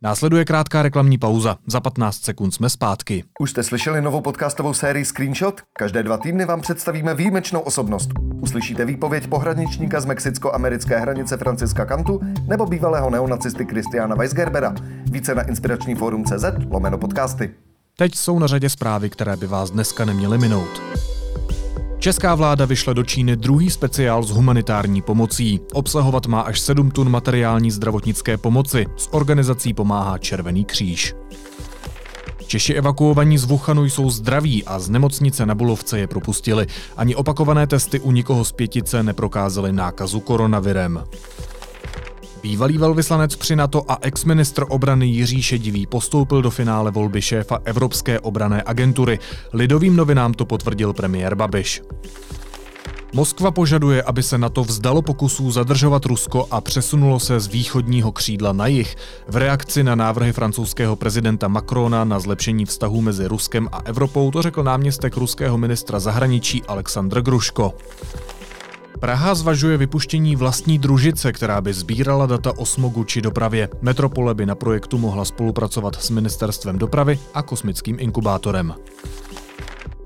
Následuje 0.05 0.45
krátká 0.45 0.81
reklamní 0.81 1.17
pauza. 1.17 1.57
Za 1.67 1.79
15 1.79 2.17
sekund 2.23 2.51
jsme 2.51 2.69
zpátky. 2.69 3.23
Už 3.39 3.51
jste 3.51 3.63
slyšeli 3.63 4.01
novou 4.01 4.21
podcastovou 4.21 4.73
sérii 4.73 5.05
Screenshot? 5.05 5.61
Každé 5.79 6.03
dva 6.03 6.17
týdny 6.17 6.45
vám 6.45 6.61
představíme 6.61 7.15
výjimečnou 7.15 7.59
osobnost. 7.59 8.09
Uslyšíte 8.41 8.85
výpověď 8.85 9.27
pohraničníka 9.27 10.01
z 10.01 10.05
mexicko-americké 10.05 10.99
hranice 10.99 11.37
Franciska 11.37 11.85
Kantu 11.85 12.19
nebo 12.47 12.65
bývalého 12.65 13.09
neonacisty 13.09 13.65
Christiana 13.65 14.15
Weisgerbera. 14.15 14.75
Více 15.11 15.35
na 15.35 15.47
inspirační 15.47 15.95
fórum 15.95 16.23
CZ 16.23 16.45
lomeno 16.69 16.97
podcasty. 16.97 17.53
Teď 17.97 18.15
jsou 18.15 18.39
na 18.39 18.47
řadě 18.47 18.69
zprávy, 18.69 19.09
které 19.09 19.37
by 19.37 19.47
vás 19.47 19.71
dneska 19.71 20.05
neměly 20.05 20.37
minout. 20.37 20.81
Česká 21.99 22.35
vláda 22.35 22.65
vyšle 22.65 22.93
do 22.93 23.03
Číny 23.03 23.35
druhý 23.35 23.69
speciál 23.69 24.23
s 24.23 24.29
humanitární 24.29 25.01
pomocí. 25.01 25.59
Obsahovat 25.73 26.27
má 26.27 26.41
až 26.41 26.59
7 26.59 26.91
tun 26.91 27.09
materiální 27.09 27.71
zdravotnické 27.71 28.37
pomoci. 28.37 28.85
S 28.95 29.13
organizací 29.13 29.73
pomáhá 29.73 30.17
Červený 30.17 30.65
kříž. 30.65 31.15
Češi 32.47 32.73
evakuovaní 32.73 33.37
z 33.37 33.43
Wuhanu 33.43 33.85
jsou 33.85 34.09
zdraví 34.09 34.63
a 34.65 34.79
z 34.79 34.89
nemocnice 34.89 35.45
na 35.45 35.55
Bulovce 35.55 35.99
je 35.99 36.07
propustili. 36.07 36.67
Ani 36.97 37.15
opakované 37.15 37.67
testy 37.67 37.99
u 37.99 38.11
nikoho 38.11 38.45
z 38.45 38.51
pětice 38.51 39.03
neprokázaly 39.03 39.71
nákazu 39.71 40.19
koronavirem. 40.19 41.03
Bývalý 42.45 42.77
velvyslanec 42.77 43.35
při 43.35 43.55
NATO 43.55 43.91
a 43.91 43.97
exministr 44.01 44.65
obrany 44.69 45.07
Jiří 45.07 45.41
Šedivý 45.41 45.85
postoupil 45.85 46.41
do 46.41 46.51
finále 46.51 46.91
volby 46.91 47.21
šéfa 47.21 47.59
Evropské 47.63 48.19
obrané 48.19 48.63
agentury. 48.65 49.19
Lidovým 49.53 49.95
novinám 49.95 50.33
to 50.33 50.45
potvrdil 50.45 50.93
premiér 50.93 51.35
Babiš. 51.35 51.81
Moskva 53.13 53.51
požaduje, 53.51 54.03
aby 54.03 54.23
se 54.23 54.37
NATO 54.37 54.63
vzdalo 54.63 55.01
pokusů 55.01 55.51
zadržovat 55.51 56.05
Rusko 56.05 56.47
a 56.51 56.61
přesunulo 56.61 57.19
se 57.19 57.39
z 57.39 57.47
východního 57.47 58.11
křídla 58.11 58.53
na 58.53 58.67
jih 58.67 58.95
v 59.27 59.35
reakci 59.35 59.83
na 59.83 59.95
návrhy 59.95 60.33
francouzského 60.33 60.95
prezidenta 60.95 61.47
Macrona 61.47 62.03
na 62.03 62.19
zlepšení 62.19 62.65
vztahů 62.65 63.01
mezi 63.01 63.27
Ruskem 63.27 63.69
a 63.71 63.81
Evropou, 63.85 64.31
to 64.31 64.41
řekl 64.41 64.63
náměstek 64.63 65.17
ruského 65.17 65.57
ministra 65.57 65.99
zahraničí 65.99 66.63
Aleksandr 66.63 67.21
Gruško. 67.21 67.73
Praha 68.99 69.35
zvažuje 69.35 69.77
vypuštění 69.77 70.35
vlastní 70.35 70.79
družice, 70.79 71.33
která 71.33 71.61
by 71.61 71.73
sbírala 71.73 72.25
data 72.25 72.51
o 72.57 72.65
smogu 72.65 73.03
či 73.03 73.21
dopravě. 73.21 73.69
Metropole 73.81 74.35
by 74.35 74.45
na 74.45 74.55
projektu 74.55 74.97
mohla 74.97 75.25
spolupracovat 75.25 75.95
s 75.95 76.09
ministerstvem 76.09 76.77
dopravy 76.77 77.19
a 77.33 77.41
kosmickým 77.41 77.97
inkubátorem. 77.99 78.75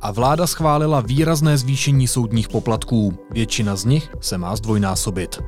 A 0.01 0.11
vláda 0.11 0.47
schválila 0.47 1.01
výrazné 1.01 1.57
zvýšení 1.57 2.07
soudních 2.07 2.49
poplatků. 2.49 3.13
Většina 3.31 3.75
z 3.75 3.85
nich 3.85 4.09
se 4.21 4.37
má 4.37 4.55
zdvojnásobit. 4.55 5.39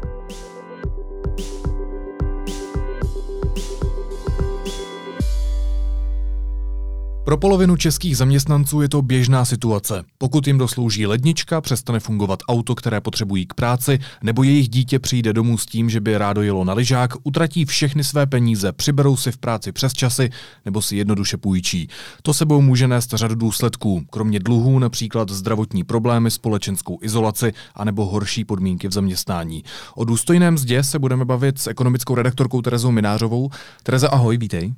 Pro 7.31 7.37
polovinu 7.37 7.75
českých 7.75 8.17
zaměstnanců 8.17 8.81
je 8.81 8.89
to 8.89 9.01
běžná 9.01 9.45
situace. 9.45 10.03
Pokud 10.17 10.47
jim 10.47 10.57
doslouží 10.57 11.07
lednička, 11.07 11.61
přestane 11.61 11.99
fungovat 11.99 12.39
auto, 12.47 12.75
které 12.75 13.01
potřebují 13.01 13.45
k 13.45 13.53
práci, 13.53 13.99
nebo 14.23 14.43
jejich 14.43 14.69
dítě 14.69 14.99
přijde 14.99 15.33
domů 15.33 15.57
s 15.57 15.65
tím, 15.65 15.89
že 15.89 15.99
by 16.01 16.17
rádo 16.17 16.41
jelo 16.41 16.63
na 16.63 16.73
lyžák, 16.73 17.13
utratí 17.23 17.65
všechny 17.65 18.03
své 18.03 18.25
peníze, 18.25 18.71
přiberou 18.71 19.17
si 19.17 19.31
v 19.31 19.37
práci 19.37 19.71
přes 19.71 19.93
časy 19.93 20.29
nebo 20.65 20.81
si 20.81 20.95
jednoduše 20.95 21.37
půjčí. 21.37 21.89
To 22.21 22.33
sebou 22.33 22.61
může 22.61 22.87
nést 22.87 23.09
řadu 23.13 23.35
důsledků, 23.35 24.05
kromě 24.09 24.39
dluhů 24.39 24.79
například 24.79 25.29
zdravotní 25.29 25.83
problémy, 25.83 26.31
společenskou 26.31 26.99
izolaci 27.01 27.53
anebo 27.75 28.05
horší 28.05 28.45
podmínky 28.45 28.87
v 28.87 28.93
zaměstnání. 28.93 29.63
O 29.95 30.05
důstojném 30.05 30.53
mzdě 30.53 30.83
se 30.83 30.99
budeme 30.99 31.25
bavit 31.25 31.59
s 31.59 31.67
ekonomickou 31.67 32.15
redaktorkou 32.15 32.61
Terezou 32.61 32.91
Minářovou. 32.91 33.49
Tereza, 33.83 34.09
ahoj, 34.09 34.37
vítej. 34.37 34.73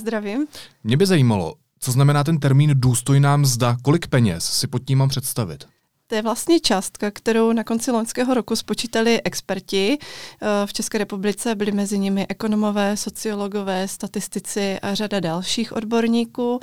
Zdravím. 0.00 0.46
Mě 0.84 0.96
by 0.96 1.06
zajímalo, 1.06 1.54
co 1.80 1.92
znamená 1.92 2.24
ten 2.24 2.38
termín 2.38 2.70
důstojná 2.74 3.36
mzda? 3.36 3.76
Kolik 3.82 4.06
peněz 4.06 4.44
si 4.44 4.66
pod 4.66 4.84
tím 4.84 4.98
mám 4.98 5.08
představit? 5.08 5.79
To 6.10 6.16
je 6.16 6.22
vlastně 6.22 6.60
částka, 6.60 7.10
kterou 7.10 7.52
na 7.52 7.64
konci 7.64 7.90
loňského 7.90 8.34
roku 8.34 8.56
spočítali 8.56 9.22
experti. 9.22 9.98
Eh, 9.98 10.66
v 10.66 10.72
České 10.72 10.98
republice 10.98 11.54
byli 11.54 11.72
mezi 11.72 11.98
nimi 11.98 12.26
ekonomové, 12.28 12.96
sociologové, 12.96 13.88
statistici 13.88 14.78
a 14.82 14.94
řada 14.94 15.20
dalších 15.20 15.72
odborníků 15.72 16.60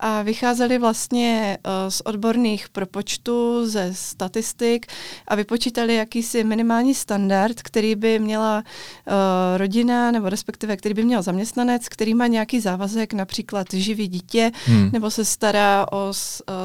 a 0.00 0.22
vycházeli 0.22 0.78
vlastně 0.78 1.58
eh, 1.64 1.90
z 1.90 2.00
odborných 2.00 2.68
propočtů, 2.68 3.66
ze 3.66 3.94
statistik 3.94 4.86
a 5.28 5.34
vypočítali 5.34 5.94
jakýsi 5.94 6.44
minimální 6.44 6.94
standard, 6.94 7.62
který 7.62 7.94
by 7.94 8.18
měla 8.18 8.62
eh, 8.66 9.58
rodina 9.58 10.10
nebo 10.10 10.28
respektive 10.28 10.76
který 10.76 10.94
by 10.94 11.04
měl 11.04 11.22
zaměstnanec, 11.22 11.88
který 11.88 12.14
má 12.14 12.26
nějaký 12.26 12.60
závazek, 12.60 13.12
například 13.12 13.66
živí 13.72 14.08
dítě 14.08 14.52
hmm. 14.64 14.90
nebo 14.92 15.10
se 15.10 15.24
stará 15.24 15.86
o 15.92 16.12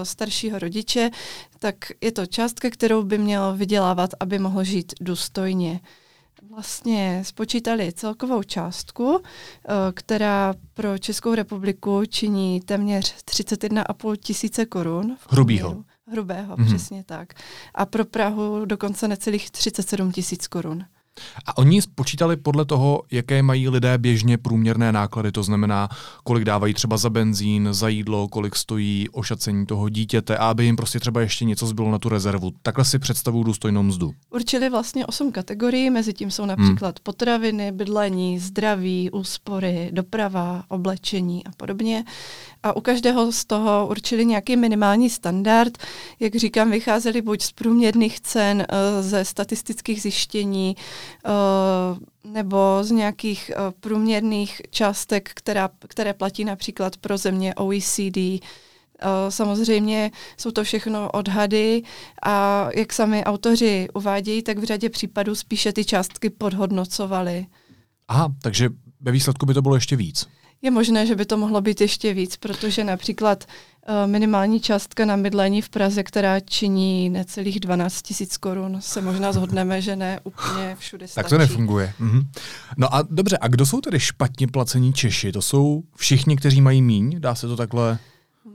staršího 0.04 0.60
rodiče, 0.60 1.10
tak 1.62 1.75
je 2.01 2.12
to 2.12 2.25
částka, 2.25 2.70
kterou 2.70 3.03
by 3.03 3.18
měl 3.18 3.58
vydělávat, 3.58 4.10
aby 4.20 4.39
mohl 4.39 4.63
žít 4.63 4.94
důstojně. 5.01 5.80
Vlastně 6.50 7.22
spočítali 7.25 7.94
celkovou 7.94 8.44
částku, 8.44 9.20
eh, 9.22 9.74
která 9.94 10.53
pro 10.74 10.98
Českou 10.98 11.36
republiku 11.36 12.01
činí 12.10 12.62
téměř 12.62 13.15
31,5 13.25 14.15
tisíce 14.15 14.65
korun. 14.65 15.18
Hrubýho. 15.30 15.84
Hrubého, 16.08 16.56
mm-hmm. 16.56 16.65
přesně 16.65 17.03
tak. 17.03 17.34
A 17.75 17.86
pro 17.86 18.06
Prahu 18.06 18.65
dokonce 18.65 19.08
necelých 19.08 19.51
37 19.51 20.12
tisíc 20.12 20.48
korun. 20.48 20.86
A 21.46 21.58
oni 21.58 21.82
spočítali 21.82 22.38
podle 22.38 22.65
toho, 22.65 23.03
jaké 23.12 23.44
mají 23.44 23.70
lidé 23.70 23.98
běžně 23.98 24.38
průměrné 24.38 24.91
náklady, 24.91 25.32
to 25.32 25.44
znamená, 25.44 25.89
kolik 26.24 26.46
dávají 26.46 26.74
třeba 26.74 26.98
za 26.98 27.10
benzín, 27.10 27.68
za 27.72 27.88
jídlo, 27.88 28.27
kolik 28.27 28.56
stojí 28.56 29.10
ošacení 29.10 29.65
toho 29.65 29.89
dítěte, 29.89 30.38
a 30.38 30.46
aby 30.46 30.65
jim 30.65 30.75
prostě 30.75 31.00
třeba 31.00 31.22
ještě 31.22 31.46
něco 31.46 31.68
zbylo 31.68 31.91
na 31.91 32.00
tu 32.00 32.10
rezervu. 32.10 32.51
Takhle 32.62 32.86
si 32.86 33.00
představují 33.00 33.46
důstojnou 33.46 33.84
mzdu. 33.84 34.13
Určili 34.30 34.70
vlastně 34.70 35.06
osm 35.06 35.32
kategorií, 35.32 35.89
mezi 35.89 36.13
tím 36.13 36.32
jsou 36.32 36.46
například 36.46 37.00
hmm. 37.00 37.03
potraviny, 37.03 37.72
bydlení, 37.72 38.39
zdraví, 38.39 39.12
úspory, 39.12 39.89
doprava, 39.91 40.63
oblečení 40.68 41.46
a 41.46 41.51
podobně. 41.58 42.03
A 42.63 42.75
u 42.75 42.82
každého 42.82 43.32
z 43.32 43.46
toho 43.46 43.88
určili 43.88 44.25
nějaký 44.25 44.56
minimální 44.56 45.10
standard. 45.10 45.77
Jak 46.20 46.36
říkám, 46.36 46.72
vycházeli 46.72 47.22
buď 47.22 47.41
z 47.41 47.51
průměrných 47.51 48.20
cen, 48.20 48.65
eh, 48.70 49.03
ze 49.03 49.25
statistických 49.25 50.01
zjištění, 50.01 50.75
Eh, 51.25 52.30
nebo 52.30 52.77
z 52.82 52.91
nějakých 52.91 53.51
uh, 53.58 53.72
průměrných 53.80 54.62
částek, 54.70 55.32
která, 55.34 55.70
které 55.88 56.13
platí 56.13 56.46
například 56.46 56.98
pro 56.98 57.18
země 57.18 57.56
OECD. 57.56 58.18
Eh, 58.18 58.41
samozřejmě 59.30 60.12
jsou 60.38 60.51
to 60.51 60.63
všechno 60.63 61.12
odhady 61.12 61.84
a 62.24 62.68
jak 62.75 62.94
sami 62.94 63.24
autoři 63.24 63.88
uvádějí, 63.94 64.44
tak 64.44 64.58
v 64.58 64.63
řadě 64.63 64.89
případů 64.89 65.36
spíše 65.36 65.74
ty 65.74 65.86
částky 65.86 66.30
podhodnocovali. 66.30 67.46
Aha, 68.08 68.34
takže 68.41 68.70
ve 69.01 69.12
výsledku 69.12 69.46
by 69.46 69.53
to 69.53 69.62
bylo 69.62 69.75
ještě 69.75 69.96
víc. 69.96 70.27
Je 70.62 70.72
možné, 70.72 71.06
že 71.06 71.15
by 71.15 71.25
to 71.25 71.38
mohlo 71.38 71.62
být 71.62 71.82
ještě 71.82 72.13
víc, 72.13 72.38
protože 72.38 72.84
například 72.84 73.44
uh, 73.44 74.12
minimální 74.12 74.60
částka 74.60 75.06
na 75.06 75.18
bydlení 75.18 75.62
v 75.62 75.70
Praze, 75.70 76.03
která 76.03 76.39
činí 76.39 77.10
necelých 77.10 77.60
12 77.60 78.01
tisíc 78.01 78.38
korun, 78.38 78.78
se 78.80 79.02
možná 79.02 79.32
zhodneme, 79.32 79.82
že 79.82 79.95
ne 79.95 80.19
úplně 80.24 80.76
všude 80.80 81.08
stačí. 81.08 81.24
Tak 81.24 81.30
to 81.30 81.38
nefunguje. 81.38 81.93
Mhm. 82.00 82.28
No 82.78 82.95
a 82.95 83.02
dobře, 83.10 83.38
a 83.41 83.47
kdo 83.47 83.65
jsou 83.65 83.82
tedy 83.82 84.00
špatně 84.00 84.47
placení 84.47 84.93
Češi? 84.93 85.32
To 85.32 85.41
jsou 85.41 85.84
všichni, 85.95 86.38
kteří 86.38 86.62
mají 86.62 86.82
míň? 86.82 87.15
Dá 87.19 87.36
se 87.36 87.47
to 87.47 87.56
takhle 87.56 88.00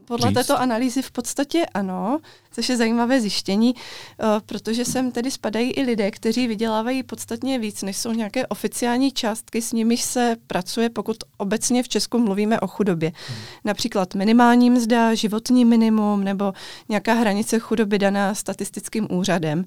podle 0.07 0.29
říct? 0.29 0.35
této 0.35 0.61
analýzy 0.61 1.03
v 1.03 1.11
podstatě 1.11 1.67
ano, 1.75 2.19
což 2.53 2.69
je 2.69 2.77
zajímavé 2.77 3.21
zjištění, 3.21 3.75
uh, 3.75 4.29
protože 4.47 4.85
sem 4.85 5.13
tedy 5.13 5.31
spadají 5.31 5.71
i 5.71 5.83
lidé, 5.83 6.11
kteří 6.11 6.47
vydělávají 6.47 7.03
podstatně 7.03 7.59
víc, 7.59 7.83
než 7.83 7.97
jsou 7.97 8.13
nějaké 8.13 8.47
oficiální 8.47 9.13
částky, 9.13 9.63
s 9.63 9.73
nimiž 9.73 10.03
se 10.03 10.37
pracuje, 10.47 10.91
pokud 10.91 11.17
obecně 11.37 11.83
v 11.83 11.89
Česku 11.89 12.19
mluvíme 12.19 12.61
o 12.61 12.67
chudobě. 12.67 13.13
Hmm. 13.29 13.39
Například 13.65 14.15
minimální 14.15 14.71
mzda, 14.71 15.15
životní 15.15 15.65
minimum 15.65 16.25
nebo 16.25 16.53
nějaká 16.89 17.13
hranice 17.15 17.59
chudoby 17.59 17.99
daná 17.99 18.35
statistickým 18.35 19.07
úřadem. 19.11 19.65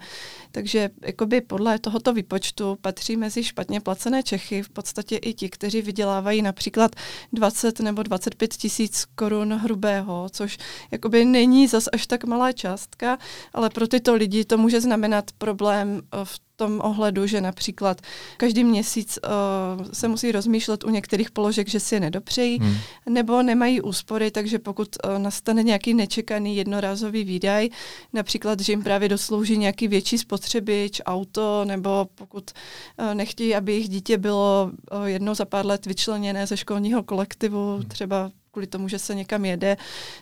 Takže 0.52 0.89
jakoby 1.06 1.41
podle 1.41 1.80
tohoto 1.80 2.13
výpočtu 2.13 2.78
patří 2.82 3.17
mezi 3.17 3.43
špatně 3.43 3.82
placené 3.82 4.23
Čechy 4.23 4.63
v 4.63 4.69
podstatě 4.69 5.17
i 5.17 5.34
ti, 5.34 5.49
kteří 5.49 5.82
vydělávají 5.82 6.41
například 6.41 6.95
20 7.34 7.80
nebo 7.80 8.04
25 8.04 8.54
tisíc 8.54 9.06
korun 9.15 9.54
hrubého, 9.54 10.29
což 10.30 10.58
jakoby 10.92 11.26
není 11.26 11.68
zas 11.68 11.86
až 11.94 12.08
tak 12.08 12.24
malá 12.24 12.52
částka, 12.52 13.18
ale 13.54 13.70
pro 13.70 13.88
tyto 13.88 14.13
lidi 14.13 14.46
to 14.46 14.58
může 14.58 14.82
znamenat 14.82 15.32
problém 15.38 16.02
eh, 16.13 16.26
v 16.26 16.39
tom 16.60 16.82
ohledu, 16.84 17.28
že 17.28 17.42
například 17.42 18.02
každý 18.38 18.63
měsíc 18.63 19.20
uh, 19.24 19.84
se 19.94 20.08
musí 20.08 20.32
rozmýšlet 20.32 20.84
u 20.84 20.89
některých 20.89 21.32
položek, 21.32 21.68
že 21.70 21.80
si 21.80 21.96
je 21.96 22.00
nedopřejí, 22.00 22.60
hmm. 22.60 22.76
nebo 23.10 23.44
nemají 23.44 23.82
úspory, 23.82 24.32
takže 24.32 24.60
pokud 24.60 24.88
uh, 24.88 25.20
nastane 25.20 25.63
nějaký 25.63 25.94
nečekaný 25.94 26.56
jednorázový 26.56 27.24
výdaj, 27.24 27.70
například, 28.13 28.60
že 28.60 28.72
jim 28.72 28.84
právě 28.84 29.10
doslouží 29.10 29.58
nějaký 29.58 29.88
větší 29.88 30.18
spotřebič, 30.18 31.02
auto, 31.06 31.65
nebo 31.65 32.08
pokud 32.15 32.52
uh, 32.52 33.13
nechtějí, 33.13 33.56
aby 33.56 33.72
jejich 33.72 33.89
dítě 33.89 34.18
bylo 34.18 34.72
uh, 34.72 35.06
jednou 35.06 35.36
za 35.36 35.46
pár 35.46 35.65
let 35.65 35.86
vyčleněné 35.86 36.48
ze 36.48 36.58
školního 36.58 37.04
kolektivu, 37.04 37.76
hmm. 37.76 37.88
třeba 37.88 38.32
kvůli 38.51 38.67
tomu, 38.67 38.88
že 38.88 38.99
se 38.99 39.15
někam 39.15 39.45
jede, 39.45 39.77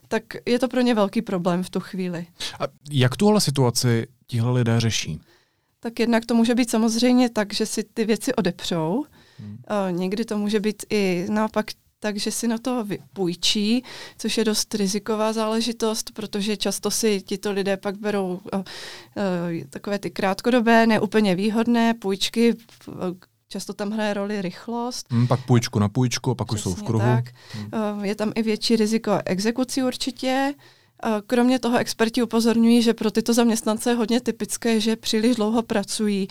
tak 0.08 0.24
je 0.46 0.60
to 0.60 0.68
pro 0.68 0.82
ně 0.82 0.96
velký 0.96 1.22
problém 1.22 1.64
v 1.64 1.70
tu 1.70 1.80
chvíli. 1.80 2.28
A 2.60 2.64
jak 2.92 3.18
tuhle 3.18 3.42
situaci 3.42 4.08
tihle 4.28 4.52
lidé 4.52 4.80
řeší? 4.80 5.22
Tak 5.80 6.00
jednak 6.00 6.26
to 6.26 6.36
může 6.36 6.56
být 6.56 6.70
samozřejmě 6.70 7.30
tak, 7.30 7.54
že 7.54 7.66
si 7.66 7.84
ty 7.84 8.06
věci 8.06 8.36
odepřou. 8.36 9.06
Hmm. 9.40 9.58
Někdy 9.90 10.26
to 10.26 10.38
může 10.38 10.60
být 10.60 10.86
i 10.90 11.28
naopak 11.30 11.66
tak, 12.00 12.18
že 12.18 12.32
si 12.32 12.48
na 12.48 12.58
to 12.58 12.86
půjčí, 13.14 13.84
což 14.18 14.38
je 14.38 14.46
dost 14.46 14.76
riziková 14.76 15.34
záležitost, 15.34 16.12
protože 16.14 16.58
často 16.58 16.92
si 16.92 17.22
tito 17.22 17.52
lidé 17.52 17.78
pak 17.78 17.98
berou 17.98 18.28
uh, 18.28 18.60
uh, 18.60 18.64
takové 19.70 20.00
ty 20.00 20.10
krátkodobé, 20.10 20.88
neúplně 20.88 21.36
výhodné 21.36 21.94
půjčky, 21.94 22.56
Často 23.50 23.74
tam 23.74 23.92
hraje 23.92 24.14
roli 24.14 24.42
rychlost. 24.42 25.06
Hmm, 25.12 25.28
pak 25.28 25.46
půjčku 25.46 25.80
na 25.80 25.90
půjčku 25.90 26.32
a 26.32 26.36
pak 26.36 26.48
Přesně 26.48 26.60
už 26.60 26.64
jsou 26.64 26.84
v 26.84 26.86
kruhu. 26.86 27.06
Tak. 27.06 27.26
Hmm. 27.52 28.06
Je 28.06 28.16
tam 28.16 28.32
i 28.36 28.44
větší 28.44 28.76
riziko 28.76 29.20
exekucí 29.26 29.84
určitě. 29.84 30.54
Kromě 31.28 31.60
toho 31.60 31.78
experti 31.78 32.24
upozorňují, 32.24 32.82
že 32.82 32.94
pro 32.94 33.12
tyto 33.12 33.34
zaměstnance 33.34 33.90
je 33.90 33.96
hodně 33.96 34.22
typické, 34.22 34.80
že 34.80 34.96
příliš 34.96 35.36
dlouho 35.36 35.64
pracují, 35.64 36.28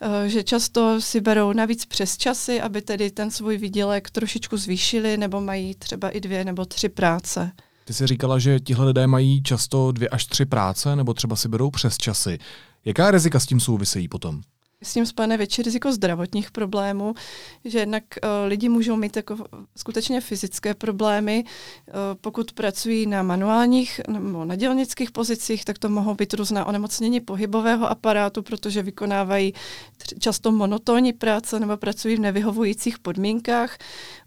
eh, 0.00 0.28
že 0.28 0.42
často 0.42 1.00
si 1.00 1.20
berou 1.20 1.52
navíc 1.52 1.86
přes 1.86 2.16
časy, 2.16 2.60
aby 2.60 2.82
tedy 2.82 3.10
ten 3.10 3.30
svůj 3.30 3.56
výdělek 3.56 4.10
trošičku 4.10 4.56
zvýšili, 4.56 5.16
nebo 5.16 5.40
mají 5.40 5.74
třeba 5.74 6.10
i 6.10 6.20
dvě 6.20 6.44
nebo 6.44 6.64
tři 6.64 6.88
práce. 6.88 7.52
Ty 7.84 7.94
jsi 7.94 8.06
říkala, 8.06 8.38
že 8.38 8.60
tihle 8.60 8.86
lidé 8.86 9.06
mají 9.06 9.42
často 9.42 9.92
dvě 9.92 10.08
až 10.08 10.26
tři 10.26 10.44
práce, 10.44 10.96
nebo 10.96 11.14
třeba 11.14 11.36
si 11.36 11.48
berou 11.48 11.70
přes 11.70 11.98
časy. 11.98 12.38
Jaká 12.84 13.10
rizika 13.10 13.40
s 13.40 13.46
tím 13.46 13.60
souvisejí 13.60 14.08
potom? 14.08 14.40
S 14.82 14.92
tím 14.92 15.06
spojené 15.06 15.36
větší 15.36 15.62
riziko 15.62 15.92
zdravotních 15.92 16.50
problémů, 16.50 17.14
že 17.64 17.78
jednak 17.78 18.04
uh, 18.22 18.28
lidi 18.46 18.68
můžou 18.68 18.96
mít 18.96 19.16
jako 19.16 19.36
skutečně 19.76 20.20
fyzické 20.20 20.74
problémy. 20.74 21.44
Uh, 21.44 21.94
pokud 22.20 22.52
pracují 22.52 23.06
na 23.06 23.22
manuálních 23.22 24.00
nebo 24.08 24.44
na 24.44 24.56
dělnických 24.56 25.10
pozicích, 25.10 25.64
tak 25.64 25.78
to 25.78 25.88
mohou 25.88 26.14
být 26.14 26.34
různá 26.34 26.64
onemocnění 26.64 27.20
pohybového 27.20 27.90
aparátu, 27.90 28.42
protože 28.42 28.82
vykonávají 28.82 29.54
často 30.18 30.52
monotónní 30.52 31.12
práce 31.12 31.60
nebo 31.60 31.76
pracují 31.76 32.16
v 32.16 32.20
nevyhovujících 32.20 32.98
podmínkách. 32.98 33.78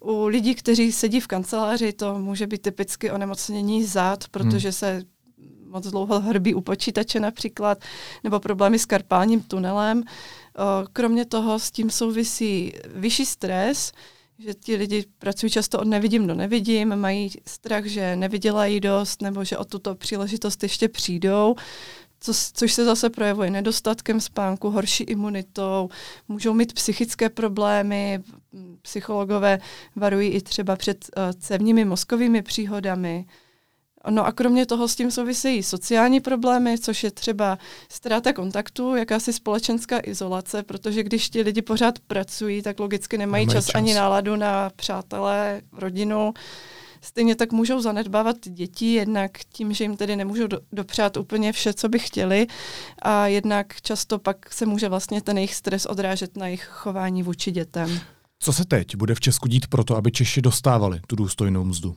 U 0.04 0.26
lidí, 0.26 0.56
kteří 0.56 0.92
sedí 0.92 1.20
v 1.20 1.28
kanceláři, 1.28 1.94
to 1.94 2.20
může 2.20 2.48
být 2.48 2.62
typicky 2.62 3.12
onemocnění 3.12 3.84
zád, 3.84 4.28
protože 4.32 4.68
hmm. 4.68 4.74
se 4.74 5.04
moc 5.72 5.88
dlouho 5.88 6.20
hrbí 6.20 6.54
u 6.54 6.62
počítače 6.62 7.20
například, 7.20 7.78
nebo 8.24 8.40
problémy 8.40 8.80
s 8.80 8.86
karpálním 8.86 9.42
tunelem. 9.42 10.04
Kromě 10.94 11.26
toho 11.26 11.60
s 11.60 11.72
tím 11.72 11.90
souvisí 11.90 12.74
vyšší 12.96 13.26
stres, 13.26 13.92
že 14.40 14.54
ti 14.54 14.76
lidi 14.76 15.06
pracují 15.20 15.50
často 15.50 15.80
od 15.80 15.88
nevidím 15.88 16.28
do 16.28 16.36
nevidím, 16.36 16.96
mají 16.96 17.32
strach, 17.48 17.86
že 17.86 18.16
nevydělají 18.16 18.80
dost 18.80 19.22
nebo 19.22 19.44
že 19.44 19.58
o 19.58 19.66
tuto 19.66 19.96
příležitost 19.96 20.64
ještě 20.64 20.88
přijdou, 20.88 21.56
co, 22.20 22.34
což 22.54 22.74
se 22.74 22.86
zase 22.86 23.10
projevuje 23.10 23.50
nedostatkem 23.50 24.22
spánku, 24.22 24.70
horší 24.70 25.04
imunitou, 25.04 25.90
můžou 26.28 26.54
mít 26.54 26.74
psychické 26.74 27.30
problémy, 27.30 28.20
psychologové 28.82 29.60
varují 29.96 30.30
i 30.30 30.42
třeba 30.42 30.76
před 30.76 31.06
uh, 31.18 31.24
cévními 31.40 31.86
mozkovými 31.86 32.42
příhodami. 32.42 33.26
No 34.10 34.26
a 34.26 34.32
kromě 34.32 34.66
toho 34.66 34.88
s 34.88 34.96
tím 34.96 35.12
souvisejí 35.12 35.64
sociální 35.64 36.20
problémy, 36.20 36.80
což 36.80 37.04
je 37.04 37.12
třeba 37.12 37.58
ztráta 37.90 38.34
kontaktu, 38.34 38.96
jakási 38.96 39.34
společenská 39.34 40.00
izolace, 40.04 40.64
protože 40.64 41.04
když 41.04 41.30
ti 41.30 41.42
lidi 41.42 41.62
pořád 41.62 42.00
pracují, 42.00 42.62
tak 42.62 42.80
logicky 42.80 43.18
nemají, 43.18 43.46
nemají 43.46 43.58
čas, 43.58 43.66
čas 43.66 43.76
ani 43.76 43.94
náladu 43.94 44.36
na 44.36 44.70
přátelé, 44.76 45.62
rodinu. 45.72 46.34
Stejně 47.04 47.36
tak 47.36 47.52
můžou 47.52 47.82
zanedbávat 47.82 48.36
děti, 48.44 48.94
jednak 48.94 49.32
tím, 49.54 49.74
že 49.74 49.84
jim 49.84 49.98
tedy 49.98 50.16
nemůžou 50.16 50.48
do, 50.48 50.60
dopřát 50.72 51.18
úplně 51.18 51.52
vše, 51.52 51.74
co 51.74 51.90
by 51.90 52.00
chtěli 52.00 52.48
a 53.02 53.28
jednak 53.28 53.82
často 53.82 54.20
pak 54.20 54.54
se 54.54 54.66
může 54.66 54.90
vlastně 54.90 55.22
ten 55.22 55.38
jejich 55.38 55.56
stres 55.56 55.86
odrážet 55.86 56.38
na 56.38 56.46
jejich 56.46 56.64
chování 56.64 57.24
vůči 57.24 57.52
dětem. 57.52 58.00
Co 58.40 58.54
se 58.54 58.66
teď 58.66 58.96
bude 58.96 59.16
v 59.16 59.20
Česku 59.20 59.48
dít 59.48 59.68
proto, 59.68 59.96
aby 59.96 60.12
Češi 60.12 60.42
dostávali 60.42 61.00
tu 61.08 61.16
důstojnou 61.16 61.64
mzdu? 61.64 61.96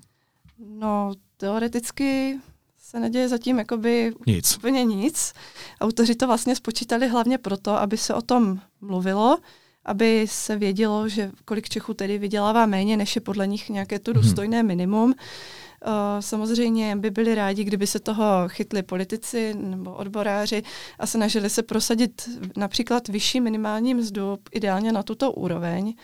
No, 0.85 1.12
teoreticky 1.37 2.38
se 2.79 3.01
neděje 3.01 3.29
zatím 3.29 3.59
jakoby 3.59 4.12
nic. 4.27 4.57
úplně 4.57 4.85
nic. 4.85 5.33
Autoři 5.81 6.14
to 6.14 6.27
vlastně 6.27 6.57
spočítali 6.57 7.09
hlavně 7.09 7.38
proto, 7.38 7.70
aby 7.70 7.97
se 7.97 8.14
o 8.14 8.23
tom 8.23 8.61
mluvilo, 8.81 9.38
aby 9.85 10.27
se 10.29 10.57
vědělo, 10.57 11.09
že 11.09 11.31
kolik 11.44 11.68
Čechů 11.68 11.94
tedy 11.94 12.18
vydělává 12.18 12.66
méně, 12.66 12.97
než 12.97 13.14
je 13.14 13.20
podle 13.20 13.47
nich 13.47 13.68
nějaké 13.68 13.99
to 13.99 14.11
mhm. 14.11 14.20
důstojné 14.20 14.62
minimum. 14.62 15.11
Uh, 15.11 15.92
samozřejmě 16.20 16.97
by 16.97 17.11
byli 17.11 17.35
rádi, 17.35 17.64
kdyby 17.64 17.87
se 17.87 18.01
toho 18.01 18.25
chytli 18.49 18.83
politici 18.83 19.55
nebo 19.55 19.94
odboráři 19.94 20.62
a 20.99 21.07
snažili 21.07 21.51
se 21.51 21.62
prosadit 21.62 22.29
například 22.57 23.09
vyšší 23.09 23.40
minimální 23.40 23.94
mzdu, 23.94 24.38
ideálně 24.53 24.92
na 24.92 25.03
tuto 25.03 25.33
úroveň. 25.33 25.94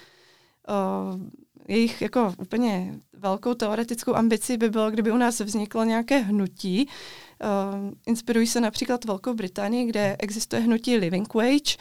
Jejich 1.68 2.03
jako 2.03 2.35
úplně 2.38 2.94
velkou 3.12 3.55
teoretickou 3.55 4.14
ambicí 4.14 4.57
by 4.57 4.70
bylo, 4.70 4.90
kdyby 4.90 5.12
u 5.12 5.16
nás 5.16 5.40
vzniklo 5.40 5.85
nějaké 5.85 6.18
hnutí. 6.18 6.88
Uh, 7.44 7.92
inspirují 8.07 8.46
se 8.46 8.61
například 8.61 9.05
Velkou 9.05 9.35
Británii, 9.35 9.85
kde 9.85 10.16
existuje 10.18 10.62
hnutí 10.62 10.96
Living 10.96 11.35
Wage, 11.35 11.77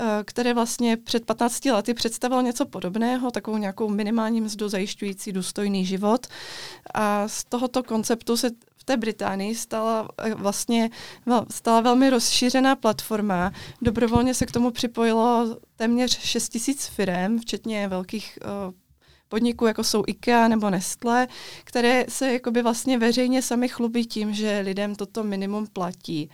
uh, 0.00 0.06
které 0.24 0.54
vlastně 0.54 0.96
před 0.96 1.24
15 1.26 1.64
lety 1.64 1.94
představilo 1.94 2.40
něco 2.40 2.66
podobného, 2.66 3.30
takovou 3.30 3.56
nějakou 3.56 3.88
minimální 3.88 4.40
mzdu 4.40 4.68
zajišťující 4.68 5.32
důstojný 5.32 5.86
život. 5.86 6.26
A 6.94 7.28
z 7.28 7.44
tohoto 7.44 7.82
konceptu 7.82 8.36
se 8.36 8.50
v 8.82 8.84
té 8.84 8.96
Británii 8.96 9.54
stala 9.54 10.08
eh, 10.18 10.34
vlastně 10.34 10.90
stala 11.50 11.80
velmi 11.80 12.10
rozšířená 12.10 12.76
platforma. 12.76 13.52
Dobrovolně 13.82 14.34
se 14.34 14.46
k 14.46 14.52
tomu 14.52 14.70
připojilo 14.70 15.56
téměř 15.76 16.18
6 16.18 16.48
tisíc 16.48 16.86
firm, 16.86 17.38
včetně 17.38 17.88
velkých 17.88 18.38
uh, 18.66 18.74
podniků, 19.32 19.66
jako 19.66 19.84
jsou 19.84 20.02
IKEA 20.06 20.48
nebo 20.48 20.70
Nestle, 20.70 21.28
které 21.64 22.04
se 22.08 22.32
jakoby 22.32 22.62
vlastně 22.62 22.98
veřejně 22.98 23.42
sami 23.42 23.68
chlubí 23.68 24.06
tím, 24.06 24.34
že 24.34 24.60
lidem 24.64 24.94
toto 24.94 25.24
minimum 25.24 25.66
platí. 25.72 26.30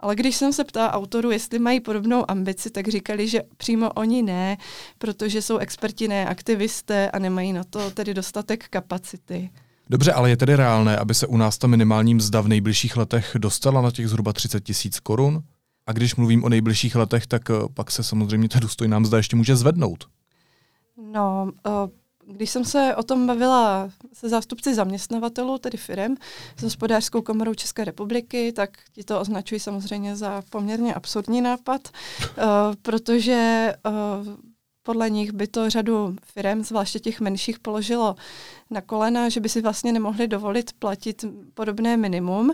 Ale 0.00 0.16
když 0.16 0.36
jsem 0.36 0.52
se 0.52 0.64
ptala 0.64 0.92
autorů, 0.92 1.30
jestli 1.30 1.58
mají 1.58 1.80
podobnou 1.80 2.30
ambici, 2.30 2.70
tak 2.70 2.88
říkali, 2.88 3.28
že 3.28 3.40
přímo 3.56 3.90
oni 3.90 4.22
ne, 4.22 4.56
protože 4.98 5.42
jsou 5.42 5.58
experti, 5.58 6.08
ne 6.08 6.26
aktivisté 6.26 7.10
a 7.10 7.18
nemají 7.18 7.52
na 7.52 7.64
to 7.64 7.90
tedy 7.90 8.14
dostatek 8.14 8.68
kapacity. 8.68 9.50
Dobře, 9.90 10.12
ale 10.12 10.30
je 10.30 10.36
tedy 10.36 10.56
reálné, 10.56 10.96
aby 10.96 11.14
se 11.14 11.26
u 11.26 11.36
nás 11.36 11.58
ta 11.58 11.66
minimální 11.66 12.14
mzda 12.14 12.40
v 12.40 12.48
nejbližších 12.48 12.96
letech 12.96 13.36
dostala 13.38 13.82
na 13.82 13.90
těch 13.90 14.08
zhruba 14.08 14.32
30 14.32 14.64
tisíc 14.64 15.00
korun? 15.00 15.42
A 15.86 15.92
když 15.92 16.16
mluvím 16.16 16.44
o 16.44 16.48
nejbližších 16.48 16.96
letech, 16.96 17.26
tak 17.26 17.50
eh, 17.50 17.54
pak 17.74 17.90
se 17.90 18.02
samozřejmě 18.02 18.48
ta 18.48 18.58
důstojná 18.58 18.98
mzda 18.98 19.16
ještě 19.16 19.36
může 19.36 19.56
zvednout. 19.56 20.04
No, 21.12 21.50
uh, 21.66 21.72
když 22.26 22.50
jsem 22.50 22.64
se 22.64 22.96
o 22.96 23.02
tom 23.02 23.26
bavila 23.26 23.90
se 24.12 24.28
zástupci 24.28 24.74
zaměstnavatelů, 24.74 25.58
tedy 25.58 25.78
firm, 25.78 26.14
s 26.56 26.62
hospodářskou 26.62 27.22
komorou 27.22 27.54
České 27.54 27.84
republiky, 27.84 28.52
tak 28.52 28.70
ti 28.92 29.04
to 29.04 29.20
označují 29.20 29.60
samozřejmě 29.60 30.16
za 30.16 30.42
poměrně 30.50 30.94
absurdní 30.94 31.40
nápad, 31.40 31.88
uh, 31.88 32.44
protože 32.82 33.72
uh, 33.86 34.53
podle 34.86 35.10
nich 35.10 35.32
by 35.32 35.46
to 35.46 35.70
řadu 35.70 36.16
firm, 36.24 36.64
zvláště 36.64 36.98
těch 36.98 37.20
menších, 37.20 37.58
položilo 37.58 38.16
na 38.70 38.80
kolena, 38.80 39.28
že 39.28 39.40
by 39.40 39.48
si 39.48 39.60
vlastně 39.60 39.92
nemohli 39.92 40.28
dovolit 40.28 40.72
platit 40.78 41.24
podobné 41.54 41.96
minimum. 41.96 42.52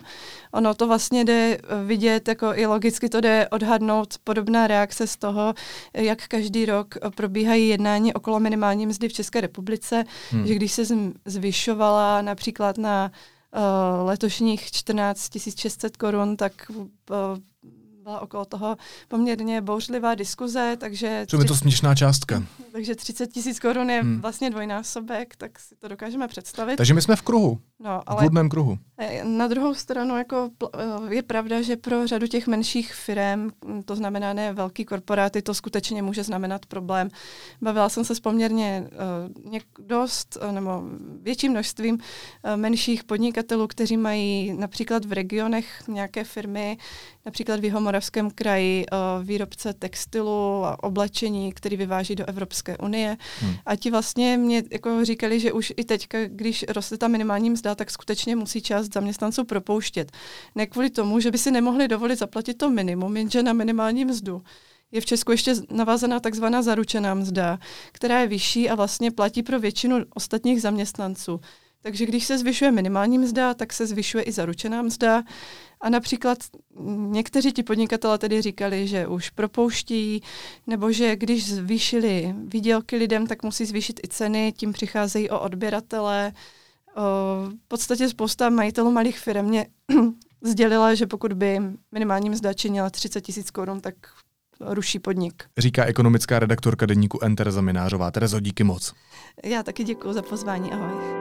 Ono 0.52 0.74
to 0.74 0.86
vlastně 0.86 1.24
jde 1.24 1.58
vidět, 1.86 2.28
jako 2.28 2.52
i 2.54 2.66
logicky 2.66 3.08
to 3.08 3.20
jde 3.20 3.48
odhadnout 3.48 4.14
podobná 4.24 4.66
reakce 4.66 5.06
z 5.06 5.16
toho, 5.16 5.54
jak 5.94 6.28
každý 6.28 6.66
rok 6.66 6.94
probíhají 7.16 7.68
jednání 7.68 8.14
okolo 8.14 8.40
minimální 8.40 8.86
mzdy 8.86 9.08
v 9.08 9.12
České 9.12 9.40
republice, 9.40 10.04
hmm. 10.30 10.46
že 10.46 10.54
když 10.54 10.72
se 10.72 10.82
zvyšovala 11.24 12.22
například 12.22 12.78
na 12.78 13.12
letošních 14.04 14.70
14 14.70 15.38
600 15.56 15.96
korun, 15.96 16.36
tak 16.36 16.52
byla 18.10 18.20
okolo 18.20 18.44
toho 18.44 18.76
poměrně 19.08 19.60
bouřlivá 19.60 20.14
diskuze, 20.14 20.76
takže... 20.80 21.24
Co 21.28 21.38
je 21.38 21.44
to 21.44 21.56
směšná 21.56 21.94
částka. 21.94 22.42
Takže 22.72 22.94
30 22.94 23.26
tisíc 23.26 23.60
korun 23.60 23.90
je 23.90 24.00
hmm. 24.00 24.20
vlastně 24.20 24.50
dvojnásobek, 24.50 25.36
tak 25.36 25.58
si 25.58 25.74
to 25.76 25.88
dokážeme 25.88 26.28
představit. 26.28 26.76
Takže 26.76 26.94
my 26.94 27.02
jsme 27.02 27.16
v 27.16 27.22
kruhu. 27.22 27.58
No, 27.80 28.02
ale 28.06 28.16
v 28.16 28.20
bludném 28.20 28.48
kruhu. 28.48 28.78
Na 29.22 29.48
druhou 29.48 29.74
stranu 29.74 30.18
jako 30.18 30.50
eh, 30.78 31.14
je 31.14 31.22
pravda, 31.22 31.62
že 31.62 31.76
pro 31.76 32.06
řadu 32.06 32.26
těch 32.26 32.46
menších 32.46 32.94
firm, 32.94 33.50
to 33.84 33.96
znamená 33.96 34.32
ne 34.32 34.52
velký 34.52 34.84
korporáty, 34.84 35.42
to 35.42 35.54
skutečně 35.54 36.02
může 36.02 36.24
znamenat 36.24 36.66
problém. 36.66 37.08
Bavila 37.62 37.88
jsem 37.88 38.04
se 38.04 38.14
s 38.14 38.20
poměrně 38.20 38.90
něk, 39.50 39.64
dost, 39.78 40.38
nebo 40.50 40.82
větším 41.22 41.52
množstvím 41.52 41.98
menších 42.56 43.04
podnikatelů, 43.04 43.66
kteří 43.66 43.96
mají 43.96 44.52
například 44.52 45.04
v 45.04 45.12
regionech 45.12 45.88
nějaké 45.88 46.24
firmy, 46.24 46.78
například 47.26 47.60
v 47.60 47.64
Jihomoravském 47.64 48.30
kraji 48.30 48.86
uh, 48.86 49.26
výrobce 49.26 49.72
textilu 49.72 50.64
a 50.64 50.82
oblečení, 50.82 51.52
který 51.52 51.76
vyváží 51.76 52.14
do 52.14 52.26
Evropské 52.26 52.78
unie. 52.78 53.16
Hmm. 53.40 53.54
A 53.66 53.76
ti 53.76 53.90
vlastně 53.90 54.36
mě 54.36 54.62
jako 54.70 55.04
říkali, 55.04 55.40
že 55.40 55.52
už 55.52 55.72
i 55.76 55.84
teďka, 55.84 56.18
když 56.26 56.64
roste 56.68 56.98
ta 56.98 57.08
minimální 57.08 57.50
mzda, 57.50 57.74
tak 57.74 57.90
skutečně 57.90 58.36
musí 58.36 58.62
část 58.62 58.92
zaměstnanců 58.94 59.44
propouštět. 59.44 60.12
Ne 60.54 60.66
kvůli 60.66 60.90
tomu, 60.90 61.20
že 61.20 61.30
by 61.30 61.38
si 61.38 61.50
nemohli 61.50 61.88
dovolit 61.88 62.18
zaplatit 62.18 62.54
to 62.54 62.70
minimum, 62.70 63.16
jenže 63.16 63.42
na 63.42 63.52
minimální 63.52 64.04
mzdu 64.04 64.42
je 64.92 65.00
v 65.00 65.06
Česku 65.06 65.32
ještě 65.32 65.54
navázaná 65.70 66.20
takzvaná 66.20 66.62
zaručená 66.62 67.14
mzda, 67.14 67.58
která 67.92 68.20
je 68.20 68.26
vyšší 68.26 68.70
a 68.70 68.74
vlastně 68.74 69.10
platí 69.10 69.42
pro 69.42 69.60
většinu 69.60 69.96
ostatních 70.14 70.62
zaměstnanců. 70.62 71.40
Takže 71.82 72.06
když 72.06 72.24
se 72.24 72.38
zvyšuje 72.38 72.70
minimální 72.70 73.18
mzda, 73.18 73.54
tak 73.54 73.72
se 73.72 73.86
zvyšuje 73.86 74.24
i 74.24 74.32
zaručená 74.32 74.82
mzda. 74.82 75.22
A 75.80 75.90
například 75.90 76.38
někteří 76.96 77.52
ti 77.52 77.62
podnikatele 77.62 78.18
tedy 78.18 78.42
říkali, 78.42 78.88
že 78.88 79.06
už 79.06 79.30
propouští, 79.30 80.22
nebo 80.66 80.92
že 80.92 81.16
když 81.16 81.52
zvýšili 81.52 82.34
výdělky 82.44 82.96
lidem, 82.96 83.26
tak 83.26 83.42
musí 83.42 83.64
zvýšit 83.64 84.00
i 84.04 84.08
ceny, 84.08 84.52
tím 84.56 84.72
přicházejí 84.72 85.30
o 85.30 85.40
odběratele. 85.40 86.32
V 87.64 87.68
podstatě 87.68 88.08
spousta 88.08 88.50
majitelů 88.50 88.90
malých 88.90 89.18
firm 89.18 89.46
mě 89.46 89.66
sdělila, 90.42 90.94
že 90.94 91.06
pokud 91.06 91.32
by 91.32 91.58
minimální 91.92 92.30
mzda 92.30 92.52
činila 92.52 92.90
30 92.90 93.20
tisíc 93.20 93.50
korun, 93.50 93.80
tak 93.80 93.94
ruší 94.60 94.98
podnik. 94.98 95.44
Říká 95.58 95.84
ekonomická 95.84 96.38
redaktorka 96.38 96.86
deníku 96.86 97.18
Enter 97.22 97.50
Zaminářová. 97.50 98.10
Terezo, 98.10 98.40
díky 98.40 98.64
moc. 98.64 98.94
Já 99.44 99.62
taky 99.62 99.84
děkuji 99.84 100.12
za 100.12 100.22
pozvání. 100.22 100.72
Ahoj. 100.72 101.19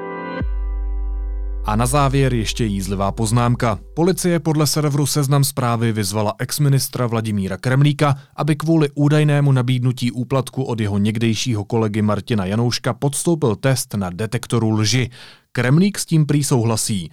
A 1.70 1.76
na 1.76 1.86
závěr 1.86 2.34
ještě 2.34 2.66
jízlivá 2.66 3.12
poznámka. 3.12 3.80
Policie 3.94 4.40
podle 4.40 4.68
serveru 4.68 5.06
Seznam 5.06 5.44
zprávy 5.44 5.92
vyzvala 5.92 6.34
exministra 6.40 7.08
Vladimíra 7.08 7.58
Kremlíka, 7.58 8.16
aby 8.36 8.56
kvůli 8.56 8.90
údajnému 8.96 9.52
nabídnutí 9.52 10.12
úplatku 10.12 10.64
od 10.64 10.80
jeho 10.80 10.98
někdejšího 10.98 11.66
kolegy 11.66 12.02
Martina 12.02 12.46
Janouška 12.46 12.94
podstoupil 12.94 13.56
test 13.56 13.94
na 13.94 14.10
detektoru 14.10 14.72
lži. 14.72 15.10
Kremlík 15.52 16.00
s 16.00 16.06
tím 16.06 16.26
prý 16.26 16.44
souhlasí. 16.44 17.12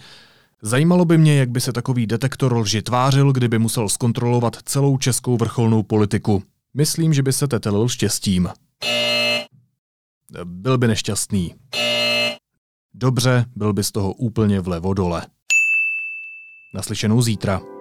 Zajímalo 0.63 1.05
by 1.05 1.19
mě, 1.19 1.39
jak 1.39 1.51
by 1.51 1.61
se 1.61 1.73
takový 1.73 2.07
detektor 2.07 2.57
lži 2.57 2.83
tvářil, 2.83 3.33
kdyby 3.33 3.59
musel 3.59 3.89
zkontrolovat 3.89 4.57
celou 4.65 4.99
českou 4.99 5.37
vrcholnou 5.37 5.83
politiku. 5.83 6.43
Myslím, 6.75 7.15
že 7.15 7.23
by 7.23 7.33
se 7.33 7.49
tetelil 7.49 7.89
štěstím. 7.89 8.49
Byl 10.45 10.79
by 10.79 10.89
nešťastný. 10.89 11.55
Dobře, 12.99 13.45
byl 13.57 13.73
by 13.73 13.85
z 13.85 13.93
toho 13.93 14.13
úplně 14.13 14.61
vlevo 14.61 14.95
dole. 14.95 15.27
Naslyšenou 16.75 17.23
zítra. 17.23 17.76